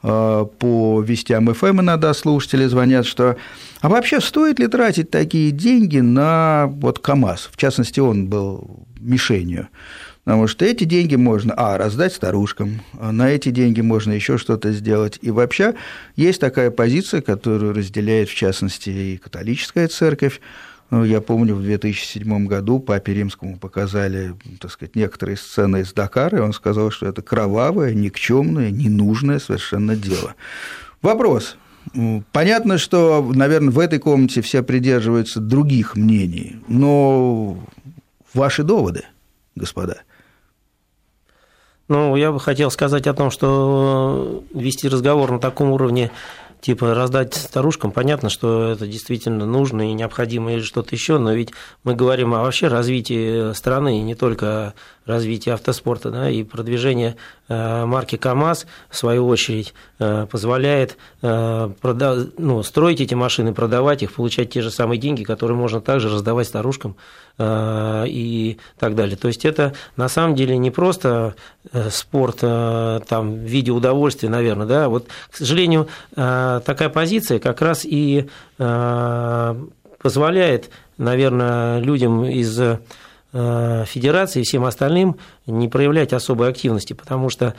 [0.02, 3.36] по вестям ФМ иногда слушатели звонят, что
[3.80, 7.50] а вообще стоит ли тратить такие деньги на вот КАМАЗ?
[7.52, 9.68] В частности, он был мишенью.
[10.24, 14.70] Потому что эти деньги можно, а, раздать старушкам, а на эти деньги можно еще что-то
[14.70, 15.18] сделать.
[15.20, 15.74] И вообще
[16.14, 20.40] есть такая позиция, которую разделяет, в частности, и католическая церковь.
[20.92, 26.36] Ну, я помню, в 2007 году папе римскому показали, так сказать, некоторые сцены из Дакара,
[26.36, 30.34] и он сказал, что это кровавое, никчемное, ненужное совершенно дело.
[31.00, 31.56] Вопрос,
[32.30, 37.56] Понятно, что, наверное, в этой комнате все придерживаются других мнений, но
[38.34, 39.04] ваши доводы,
[39.56, 40.02] господа.
[41.88, 46.12] Ну, я бы хотел сказать о том, что вести разговор на таком уровне
[46.62, 51.50] типа раздать старушкам, понятно, что это действительно нужно и необходимо или что-то еще, но ведь
[51.82, 54.72] мы говорим о вообще развитии страны, и не только
[55.06, 57.16] развитии автоспорта, да, и продвижение
[57.48, 61.26] э, марки КАМАЗ, в свою очередь, э, позволяет э,
[61.80, 66.08] прода- ну, строить эти машины, продавать их, получать те же самые деньги, которые можно также
[66.08, 66.96] раздавать старушкам
[67.40, 69.16] и так далее.
[69.16, 71.34] То есть это на самом деле не просто
[71.90, 78.28] спорт там, в виде удовольствия, наверное, да, вот, к сожалению, такая позиция как раз и
[80.02, 82.60] позволяет, наверное, людям из
[83.32, 85.16] федерации и всем остальным
[85.46, 87.54] не проявлять особой активности, потому что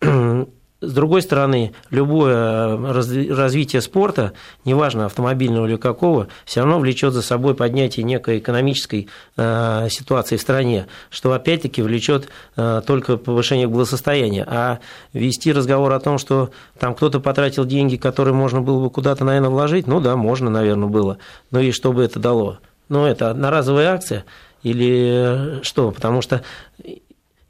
[0.80, 4.32] с другой стороны, любое развитие спорта,
[4.64, 10.40] неважно автомобильного или какого, все равно влечет за собой поднятие некой экономической э, ситуации в
[10.40, 14.44] стране, что опять-таки влечет э, только повышение благосостояния.
[14.48, 14.78] А
[15.12, 19.50] вести разговор о том, что там кто-то потратил деньги, которые можно было бы куда-то, наверное,
[19.50, 21.18] вложить, ну да, можно, наверное, было.
[21.50, 22.58] Но и что бы это дало?
[22.88, 24.24] Ну, это одноразовая акция–
[24.62, 25.90] или что?
[25.90, 26.42] Потому что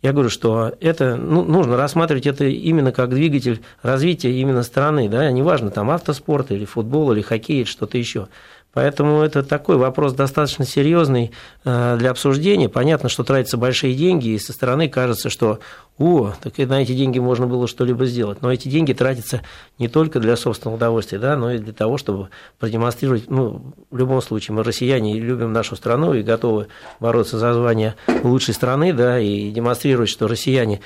[0.03, 5.31] я говорю, что это ну, нужно рассматривать это именно как двигатель развития именно страны, да,
[5.31, 8.29] неважно, там автоспорт или футбол или хоккей или что-то еще.
[8.73, 11.33] Поэтому это такой вопрос достаточно серьезный
[11.65, 12.69] э, для обсуждения.
[12.69, 15.59] Понятно, что тратятся большие деньги, и со стороны кажется, что
[15.99, 18.43] о, так и на эти деньги можно было что-либо сделать.
[18.43, 19.43] Но эти деньги тратятся
[19.79, 22.29] не только для собственного удовольствия, да, но и для того, чтобы
[22.61, 26.69] продемонстрировать, ну, в любом случае, мы россияне любим нашу страну и готовы
[27.01, 30.81] бороться за звание лучшей страны, да, и демонстрировать, что россияне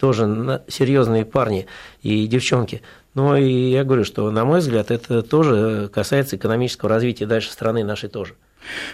[0.00, 1.66] тоже серьезные парни
[2.02, 2.82] и девчонки.
[3.16, 7.82] Но и я говорю, что, на мой взгляд, это тоже касается экономического развития дальше страны
[7.82, 8.34] нашей тоже.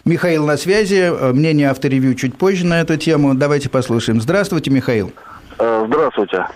[0.05, 1.11] Михаил на связи.
[1.33, 3.35] Мнение авторевью чуть позже на эту тему.
[3.35, 4.21] Давайте послушаем.
[4.21, 5.11] Здравствуйте, Михаил.
[5.59, 6.47] Э, здравствуйте.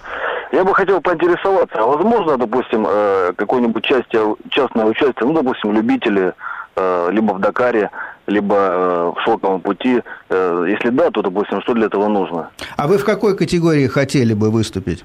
[0.53, 6.35] Я бы хотел поинтересоваться, а возможно, допустим, э, какое-нибудь частное, частное участие, ну, допустим, любители,
[6.77, 7.91] э, либо в Дакаре,
[8.29, 10.03] либо в шелковом пути?
[10.31, 12.51] Если да, то, допустим, что для этого нужно?
[12.77, 15.05] А вы в какой категории хотели бы выступить?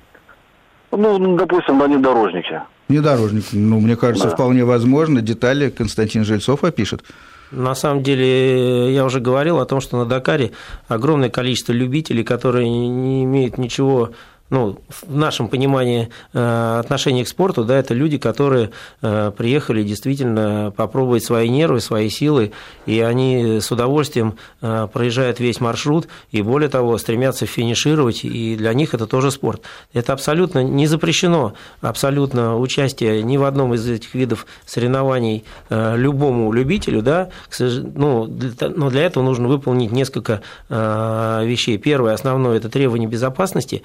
[0.91, 2.63] Ну, допустим, на внедорожнике.
[2.89, 4.33] Внедорожник, ну, мне кажется, да.
[4.33, 5.21] вполне возможно.
[5.21, 7.03] Детали Константин Жильцов опишет.
[7.51, 10.51] На самом деле, я уже говорил о том, что на Дакаре
[10.87, 14.11] огромное количество любителей, которые не имеют ничего
[14.51, 18.71] ну, в нашем понимании э, отношения к спорту, да, это люди, которые
[19.01, 22.51] э, приехали действительно попробовать свои нервы, свои силы,
[22.85, 28.73] и они с удовольствием э, проезжают весь маршрут, и более того, стремятся финишировать, и для
[28.73, 29.61] них это тоже спорт.
[29.93, 37.01] Это абсолютно не запрещено, абсолютно участие ни в одном из этих видов соревнований любому любителю,
[37.01, 41.77] да, ну, но для этого нужно выполнить несколько вещей.
[41.77, 43.83] Первое, основное, это требование безопасности,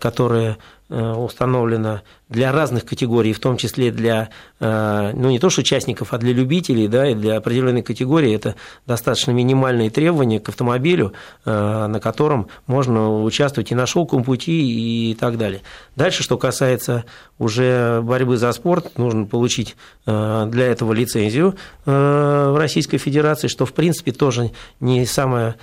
[0.00, 0.56] которые Э,
[0.90, 4.30] установлено для разных категорий, в том числе для,
[4.60, 8.54] э, ну, не то что участников, а для любителей, да, и для определенной категории это
[8.86, 11.12] достаточно минимальные требования к автомобилю,
[11.44, 15.62] э, на котором можно участвовать и на шелковом пути и так далее.
[15.96, 17.04] Дальше, что касается
[17.38, 19.76] уже борьбы за спорт, нужно получить
[20.06, 25.56] для этого лицензию в Российской Федерации, что, в принципе, тоже не самая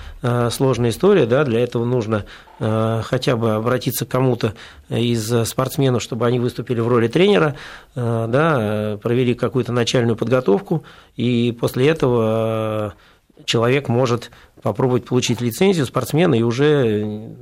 [0.49, 2.25] сложная история, да, для этого нужно
[2.59, 4.53] хотя бы обратиться к кому-то
[4.89, 7.55] из спортсменов, чтобы они выступили в роли тренера,
[7.95, 10.83] э, да, провели какую-то начальную подготовку,
[11.15, 12.95] и после этого
[13.37, 14.31] э, человек может
[14.61, 17.35] попробовать получить лицензию спортсмена и уже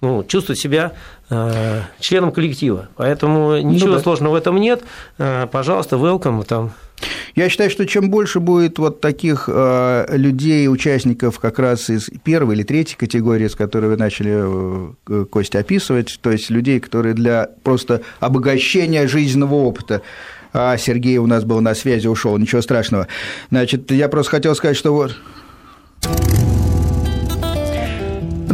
[0.00, 0.92] ну, чувствовать себя
[1.30, 2.88] э, членом коллектива.
[2.96, 4.00] Поэтому ничего ну, да.
[4.00, 4.82] сложного в этом нет.
[5.18, 6.72] Э, пожалуйста, welcome там.
[7.34, 12.56] Я считаю, что чем больше будет вот таких э, людей, участников как раз из первой
[12.56, 17.48] или третьей категории, с которой вы начали, э, Костя, описывать, то есть людей, которые для
[17.62, 20.02] просто обогащения жизненного опыта
[20.56, 23.08] а Сергей у нас был на связи, ушел, ничего страшного.
[23.50, 25.16] Значит, я просто хотел сказать, что вот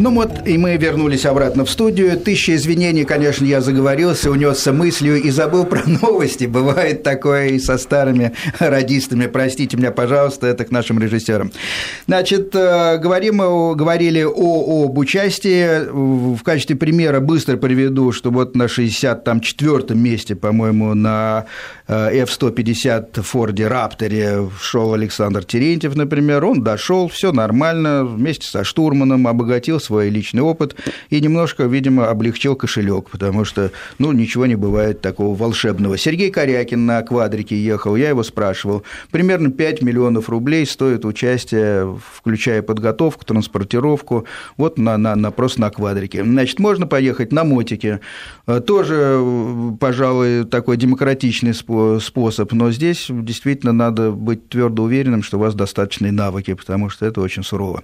[0.01, 2.19] ну вот, и мы вернулись обратно в студию.
[2.19, 6.47] Тысяча извинений, конечно, я заговорился, унесся мыслью и забыл про новости.
[6.47, 9.27] Бывает такое и со старыми радистами.
[9.27, 11.53] Простите меня, пожалуйста, это к нашим режиссерам.
[12.07, 13.39] Значит, э, говорим,
[13.77, 15.87] говорили о, об участии.
[15.91, 21.45] В качестве примера быстро приведу, что вот на 64-м месте, по-моему, на
[21.87, 26.47] э, F-150 Форде Рапторе шел Александр Терентьев, например.
[26.47, 30.77] Он дошел, все нормально, вместе со штурманом обогатился свой личный опыт
[31.11, 35.99] и немножко, видимо, облегчил кошелек, потому что, ну, ничего не бывает такого волшебного.
[35.99, 38.85] Сергей Корякин на квадрике ехал, я его спрашивал.
[39.11, 44.27] Примерно 5 миллионов рублей стоит участие, включая подготовку, транспортировку,
[44.57, 46.23] вот на, на, на просто на квадрике.
[46.23, 47.99] Значит, можно поехать на мотике,
[48.47, 49.21] э, тоже,
[49.81, 51.53] пожалуй, такой демократичный
[52.01, 57.07] способ, но здесь действительно надо быть твердо уверенным, что у вас достаточные навыки, потому что
[57.07, 57.83] это очень сурово.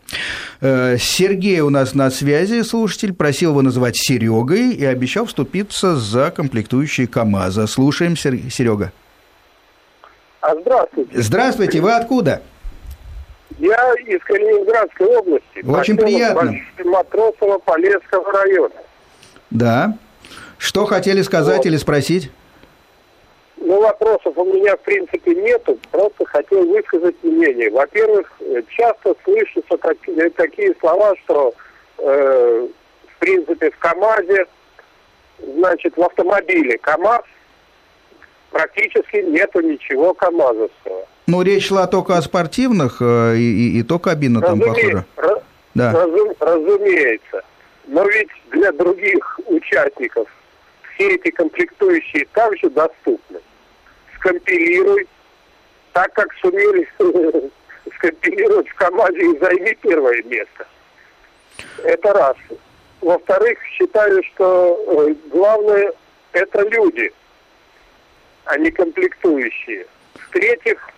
[0.61, 6.31] Э, Сергей у нас на связи слушатель, просил его называть Серегой и обещал вступиться за
[6.31, 7.67] комплектующие КАМАЗа.
[7.67, 8.93] Слушаем, Серега.
[10.41, 11.11] А здравствуйте.
[11.15, 12.43] Здравствуйте, вы откуда?
[13.59, 15.65] Я из Калининградской области.
[15.67, 16.55] Очень приятно.
[16.85, 18.75] Матросово Полесского района.
[19.51, 19.97] Да.
[20.59, 21.67] Что хотели сказать вот.
[21.67, 22.31] или спросить?
[23.57, 25.79] Ну, вопросов у меня, в принципе, нету.
[25.91, 27.71] Просто хотел высказать мнение.
[27.71, 28.31] Во-первых,
[28.69, 31.55] часто слышатся такие, такие слова, что
[31.99, 32.69] э,
[33.09, 34.47] в принципе, в КАМАЗе,
[35.57, 37.23] значит, в автомобиле КАМАЗ
[38.51, 41.07] практически нету ничего КАМАЗовского.
[41.27, 45.05] Ну, речь шла только о спортивных, э, и, и, и то кабина там похожа.
[45.17, 45.39] Раз...
[45.75, 45.93] Да.
[45.93, 46.33] Разум...
[46.41, 47.43] Разумеется.
[47.87, 50.29] Но ведь для других участников
[50.95, 53.41] все эти комплектующие также доступны.
[54.17, 55.07] Скомпилируй,
[55.93, 56.89] так как сумели
[57.97, 60.67] скомпилировать в КАМАЗе и займи первое место.
[61.85, 62.37] Это раз.
[63.01, 65.93] Во-вторых, считаю, что э, главное
[66.33, 67.13] это люди,
[68.45, 69.87] а не комплектующие.
[70.15, 70.89] В-третьих,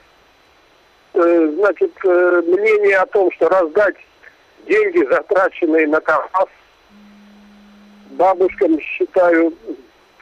[1.15, 3.97] э, значит, э, мнение о том, что раздать
[4.67, 6.49] деньги, затраченные на КАМАЗ,
[8.11, 9.53] бабушкам, считаю,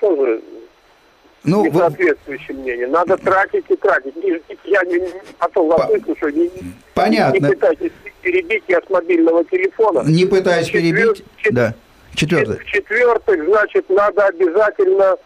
[0.01, 0.41] тоже
[1.47, 2.63] ну, не соответствующее вы...
[2.63, 2.87] мнение.
[2.87, 4.15] Надо тратить и тратить.
[4.65, 5.01] Я не,
[5.39, 6.35] потом вас выслушаю.
[6.35, 6.51] Не,
[6.95, 7.39] Понятно.
[7.39, 7.93] Не пытайтесь
[8.23, 10.03] перебить я с мобильного телефона.
[10.05, 10.83] Не пытаюсь Четвер...
[10.83, 11.25] перебить.
[11.37, 11.55] Чет...
[11.55, 11.75] Да.
[12.15, 12.59] Четвертый.
[12.59, 15.17] В-четвертых, значит, надо обязательно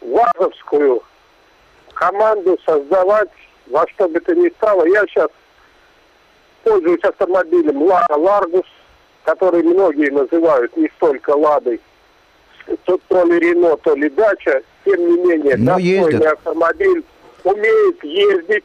[0.00, 1.02] ВАЗовскую
[1.94, 3.30] команду создавать
[3.68, 4.84] во что бы то ни стало.
[4.86, 5.28] Я сейчас
[6.64, 8.66] пользуюсь автомобилем Лада Ларгус,
[9.24, 11.80] который многие называют не столько Ладой,
[12.84, 14.62] то, то ли Рено, то ли Дача.
[14.84, 17.04] Тем не менее, Но достойный автомобиль
[17.42, 18.64] умеет ездить,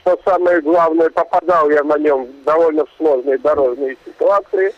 [0.00, 4.74] что самое главное, попадал я на нем в довольно сложные дорожные ситуации.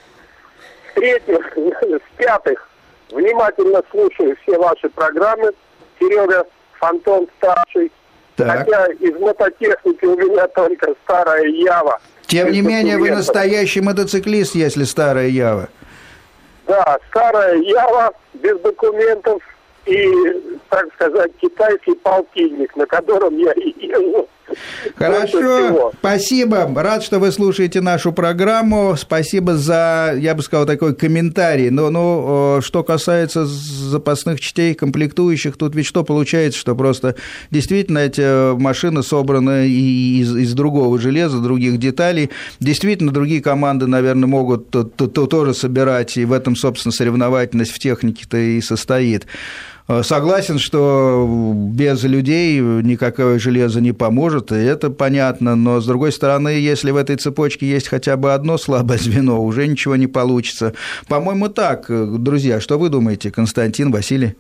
[0.91, 2.69] В-третьих, в-пятых,
[3.11, 5.53] внимательно слушаю все ваши программы.
[5.99, 6.47] Серега
[6.79, 7.91] Фантон старший.
[8.37, 8.59] Так.
[8.59, 12.01] Хотя из мототехники у меня только старая Ява.
[12.27, 15.69] Тем не менее, вы настоящий мотоциклист, если старая Ява.
[16.67, 19.41] Да, старая Ява без документов
[19.87, 20.11] и,
[20.69, 23.75] так сказать, китайский полтинник, на котором я и.
[23.87, 24.29] Больше
[24.97, 26.71] Хорошо, спасибо.
[26.75, 28.95] Рад, что вы слушаете нашу программу.
[28.97, 31.71] Спасибо за, я бы сказал, такой комментарий.
[31.71, 37.17] Но, ну, э, что касается запасных частей, комплектующих, тут ведь что получается, что просто
[37.51, 42.31] действительно эти машины собраны и из, из другого железа, других деталей.
[42.61, 47.73] Действительно, другие команды, наверное, могут то- то- то тоже собирать, и в этом, собственно, соревновательность
[47.73, 49.27] в технике-то и состоит.
[49.87, 56.13] Э, Согласен, что без людей никакое железо не поможет, и это понятно, но, с другой
[56.13, 60.73] стороны, если в этой цепочке есть хотя бы одно слабое звено, уже ничего не получится.
[61.09, 61.87] По-моему, так.
[61.89, 64.37] Друзья, что вы думаете, Константин, Василий?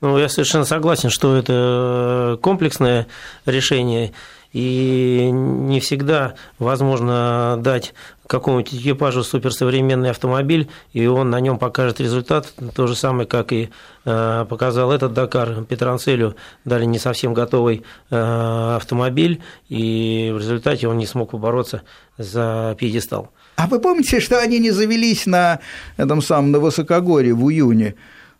[0.00, 3.06] Ну, я совершенно согласен, что это комплексное
[3.46, 4.12] решение,
[4.52, 7.94] и не всегда возможно дать
[8.26, 13.70] какому-нибудь экипажу суперсовременный автомобиль, и он на нем покажет результат, то же самое, как и
[14.04, 15.64] э, показал этот Дакар.
[15.64, 21.82] Петранцелю дали не совсем готовый э, автомобиль, и в результате он не смог побороться
[22.18, 23.30] за пьедестал.
[23.56, 25.60] А вы помните, что они не завелись на
[25.96, 27.94] этом самом на высокогорье в июне?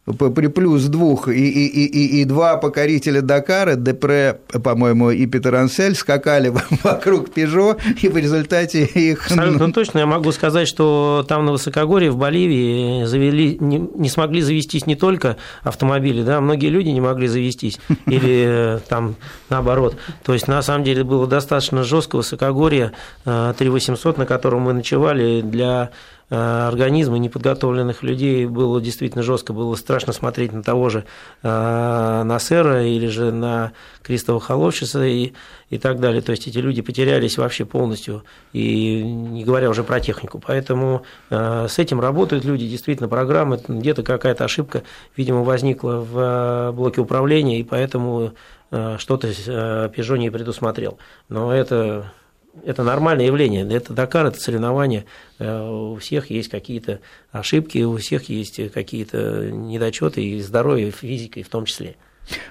[0.07, 5.55] При плюс двух и, и, и, и, и два покорителя Дакара, Депре, по-моему, и Питер
[5.55, 6.53] Ансель скакали
[6.83, 9.31] вокруг Пежо, и в результате их...
[9.31, 10.01] Абсолютно точно.
[10.01, 14.95] Я могу сказать, что там на Высокогорье, в Боливии, завели, не, не смогли завестись не
[14.95, 19.17] только автомобили, да, многие люди не могли завестись, или э, там
[19.49, 19.97] наоборот.
[20.23, 22.93] То есть, на самом деле, было достаточно жестко высокогорье,
[23.25, 25.93] э, 3800, на котором мы ночевали, для
[26.31, 31.05] э, организма неподготовленных людей было действительно жестко, было страшно смотреть на того же
[31.43, 33.73] э, Насера или же на
[34.03, 35.33] Кристова Холовчица и,
[35.71, 36.23] и так далее.
[36.23, 40.43] То есть эти люди потерялись вообще полностью, и не говоря уже про технику.
[40.45, 44.83] Поэтому э, с этим работают люди, действительно, программы, где-то какая-то ошибка,
[45.17, 48.33] видимо, возникла в блоке управления, и поэтому
[48.99, 50.99] что-то Peugeot не предусмотрел.
[51.29, 52.13] Но это
[52.65, 53.67] это нормальное явление.
[53.69, 55.05] Это Дакар, это соревнование.
[55.39, 57.01] Э, У всех есть какие-то
[57.33, 61.97] ошибки, у всех есть какие-то недочеты и здоровье, и физика, и в том числе.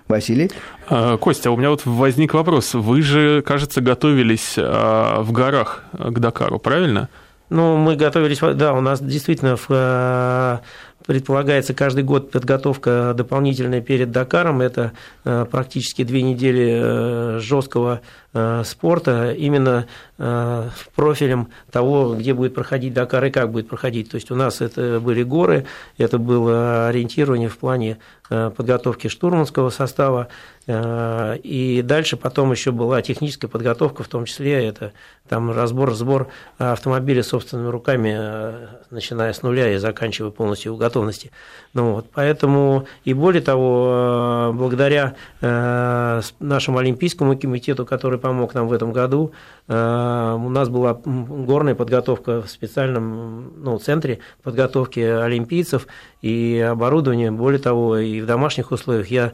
[0.07, 0.51] Василий?
[0.87, 2.73] А, Костя, у меня вот возник вопрос.
[2.73, 7.09] Вы же, кажется, готовились а, в горах к Дакару, правильно?
[7.49, 10.57] Ну, мы готовились, да, у нас действительно в, э,
[11.05, 14.61] предполагается каждый год подготовка дополнительная перед Дакаром.
[14.61, 14.93] Это
[15.23, 18.22] э, практически две недели э, жесткого э,
[18.63, 19.85] спорта именно
[20.17, 24.09] э, профилем того, где будет проходить Дакар и как будет проходить.
[24.11, 25.65] То есть у нас это были горы,
[25.97, 27.97] это было ориентирование в плане
[28.29, 30.27] э, подготовки штурманского состава,
[30.67, 34.93] э, и дальше потом еще была техническая подготовка, в том числе это
[35.27, 36.27] там разбор, сбор
[36.57, 41.31] автомобиля собственными руками, э, начиная с нуля и заканчивая полностью его готовности.
[41.73, 48.69] Ну, вот, поэтому и более того, э, благодаря э, нашему Олимпийскому комитету, который помог нам
[48.69, 49.33] в этом году,
[49.67, 55.87] э, у нас была горная подготовка в специальном ну, центре подготовки олимпийцев
[56.21, 57.31] и оборудование.
[57.31, 59.33] Более того, и в домашних условиях я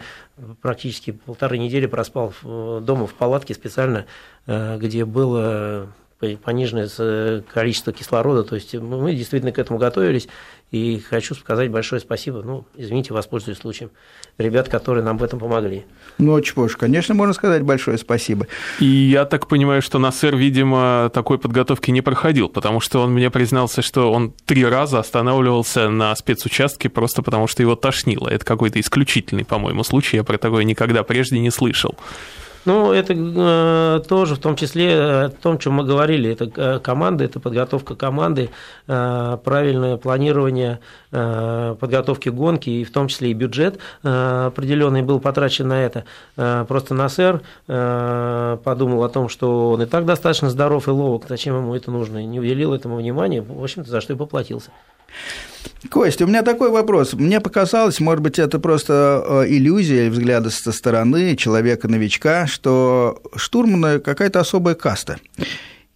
[0.61, 4.07] практически полторы недели проспал дома в палатке специально,
[4.47, 8.43] э, где было по- пониженное количество кислорода.
[8.43, 10.27] То есть мы действительно к этому готовились.
[10.71, 12.43] И хочу сказать большое спасибо.
[12.43, 13.89] Ну, извините, воспользуюсь случаем.
[14.37, 15.85] Ребят, которые нам в этом помогли.
[16.19, 16.39] Ну,
[16.69, 18.45] ж, конечно, можно сказать большое спасибо.
[18.79, 23.31] И я так понимаю, что Насер, видимо, такой подготовки не проходил, потому что он мне
[23.31, 28.29] признался, что он три раза останавливался на спецучастке просто потому, что его тошнило.
[28.29, 30.17] Это какой-то исключительный, по-моему, случай.
[30.17, 31.95] Я про такое никогда прежде не слышал.
[32.65, 36.31] Ну, это э, тоже в том числе э, о том, чем мы говорили.
[36.31, 38.49] Это э, команда, это подготовка команды,
[38.87, 40.79] э, правильное планирование
[41.11, 46.03] э, подготовки гонки, и в том числе и бюджет э, определенный был потрачен на это.
[46.35, 51.25] Э, просто Насер э, подумал о том, что он и так достаточно здоров и ловок,
[51.29, 54.71] зачем ему это нужно, и не уделил этому внимания, в общем-то, за что и поплатился.
[55.89, 57.13] Костя, у меня такой вопрос.
[57.13, 64.39] Мне показалось, может быть, это просто э, иллюзия взгляда со стороны человека-новичка, что штурманы какая-то
[64.39, 65.17] особая каста.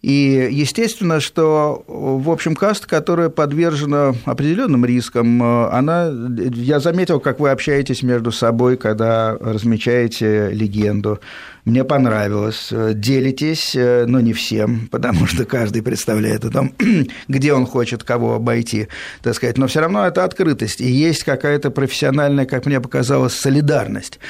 [0.04, 7.48] И естественно, что, в общем, каста, которая подвержена определенным рискам, она, я заметил, как вы
[7.48, 11.20] общаетесь между собой, когда размечаете легенду.
[11.64, 12.68] Мне понравилось.
[12.70, 16.72] Делитесь, но не всем, потому что каждый представляет о том,
[17.28, 18.88] где он хочет кого обойти,
[19.22, 19.56] так сказать.
[19.56, 20.80] Но все равно это открытость.
[20.80, 24.20] И есть какая-то профессиональная, как мне показалось, солидарность.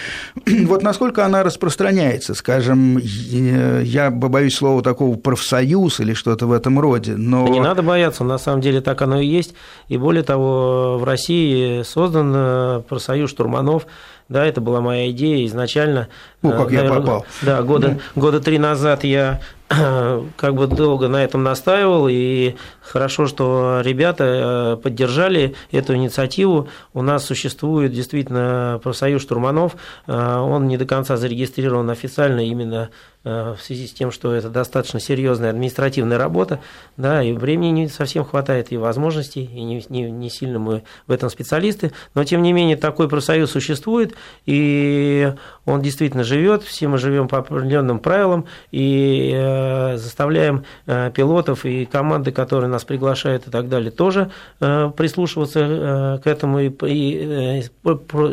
[0.74, 7.14] Вот насколько она распространяется, скажем, я боюсь слова такого профсоюз или что-то в этом роде,
[7.16, 7.46] но...
[7.48, 9.54] Не надо бояться, на самом деле так оно и есть.
[9.88, 13.86] И более того, в России создан э, профсоюз штурманов,
[14.28, 16.08] да, это была моя идея изначально.
[16.44, 17.26] Ну, как наверное, я попал.
[17.42, 19.40] Да, года, года три назад я
[20.36, 26.68] как бы долго на этом настаивал, и хорошо, что ребята э, поддержали эту инициативу.
[26.92, 29.76] У нас существует действительно профсоюз штурманов,
[30.06, 32.90] э, он не до конца зарегистрирован официально именно
[33.24, 36.60] э, в связи с тем, что это достаточно серьезная административная работа,
[36.98, 41.12] да, и времени не совсем хватает, и возможностей, и не, не, не сильно мы в
[41.12, 44.14] этом специалисты, но тем не менее такой профсоюз существует,
[44.44, 45.32] и
[45.64, 51.84] он действительно живет, все мы живем по определенным правилам, и Э, заставляем э, пилотов и
[51.84, 54.30] команды, которые нас приглашают и так далее, тоже
[54.60, 57.64] э, прислушиваться к этому и, и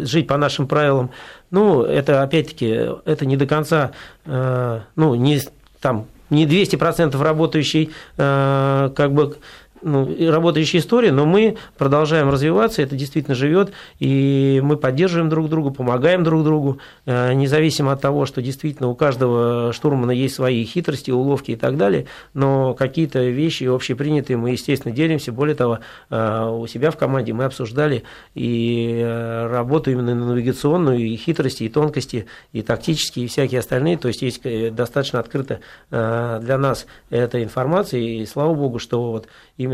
[0.05, 1.11] жить по нашим правилам.
[1.49, 3.91] Ну, это опять-таки, это не до конца,
[4.25, 5.41] ну, не
[5.81, 9.35] там не 200% работающий как бы
[9.81, 15.71] ну, работающая история, но мы продолжаем развиваться, это действительно живет, и мы поддерживаем друг друга,
[15.71, 21.11] помогаем друг другу, э, независимо от того, что действительно у каждого штурмана есть свои хитрости,
[21.11, 25.31] уловки и так далее, но какие-то вещи общепринятые мы, естественно, делимся.
[25.31, 25.79] Более того,
[26.09, 28.03] э, у себя в команде мы обсуждали
[28.35, 34.07] и э, работу именно навигационную, и хитрости, и тонкости, и тактические, и всякие остальные, то
[34.07, 34.41] есть есть
[34.73, 35.59] достаточно открыто
[35.89, 39.27] для нас эта информация, и слава богу, что вот
[39.57, 39.70] именно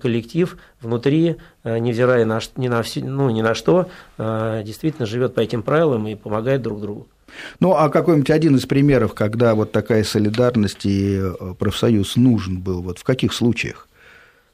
[0.00, 5.40] коллектив внутри, э, невзирая на, ни, на, ну, ни на что, э, действительно живет по
[5.40, 7.08] этим правилам и помогает друг другу.
[7.60, 12.82] Ну, а какой-нибудь один из примеров, когда вот такая солидарность и э, профсоюз нужен был,
[12.82, 13.86] вот в каких случаях?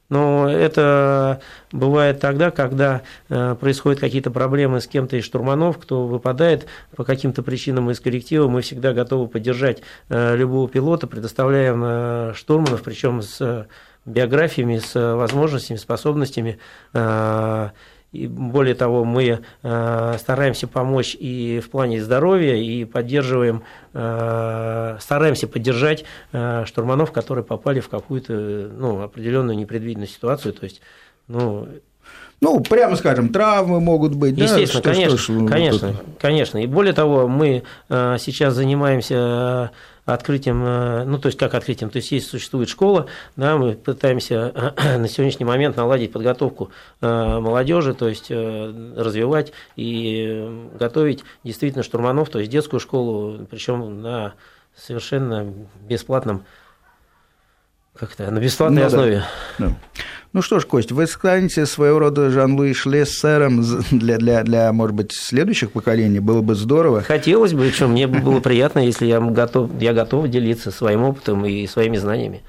[0.07, 7.03] Но это бывает тогда, когда происходят какие-то проблемы с кем-то из штурманов, кто выпадает по
[7.03, 13.65] каким-то причинам из коллектива, мы всегда готовы поддержать любого пилота, предоставляем штурманов, причем с
[14.05, 16.59] биографиями, с возможностями, способностями.
[16.93, 17.69] Э,
[18.11, 25.47] и более того, мы э, стараемся помочь и в плане здоровья, и поддерживаем, э, стараемся
[25.47, 30.53] поддержать штурманов, которые попали в какую-то ну, определенную непредвиденную ситуацию.
[30.53, 30.81] То есть,
[31.27, 31.67] ну,
[32.39, 34.37] ну, прямо скажем, травмы могут быть.
[34.37, 34.93] Естественно, да?
[34.93, 36.57] конечно, что, что, конечно, вот конечно.
[36.59, 39.71] И более того, мы сейчас занимаемся
[40.05, 44.53] открытием, э, ну, то есть как открытием, то есть есть существует школа, да, мы пытаемся
[44.97, 52.29] на сегодняшний момент наладить подготовку э, молодежи, то есть э, развивать и готовить действительно штурманов,
[52.29, 54.33] то есть детскую школу, причем на
[54.75, 55.53] совершенно
[55.87, 56.45] бесплатном
[57.95, 59.23] как-то на бесплатной ну, основе.
[59.57, 59.73] Да.
[60.35, 65.13] Ну что ж, Кость, вы станете своего рода Жан-Луи Шлессером для, для, для, может быть,
[65.13, 66.19] следующих поколений?
[66.19, 67.03] Было бы здорово.
[67.03, 71.65] Хотелось бы, причем мне было приятно, если я готов, я готов делиться своим опытом и
[71.67, 72.41] своими знаниями.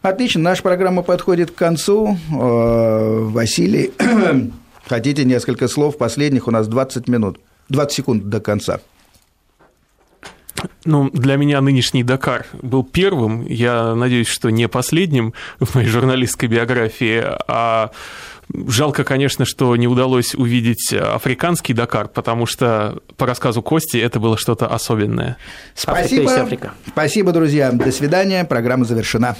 [0.00, 2.16] Отлично, наша программа подходит к концу.
[2.32, 3.92] Э, Василий,
[4.86, 5.98] хотите несколько слов?
[5.98, 8.80] Последних у нас 20 минут, 20 секунд до конца.
[10.84, 16.48] Ну, для меня нынешний Дакар был первым, я надеюсь, что не последним в моей журналистской
[16.48, 17.90] биографии, а
[18.50, 24.38] Жалко, конечно, что не удалось увидеть африканский Дакар, потому что по рассказу Кости это было
[24.38, 25.36] что-то особенное.
[25.74, 26.48] Спасибо.
[26.86, 27.72] Спасибо, друзья.
[27.72, 28.44] До свидания.
[28.44, 29.36] Программа завершена.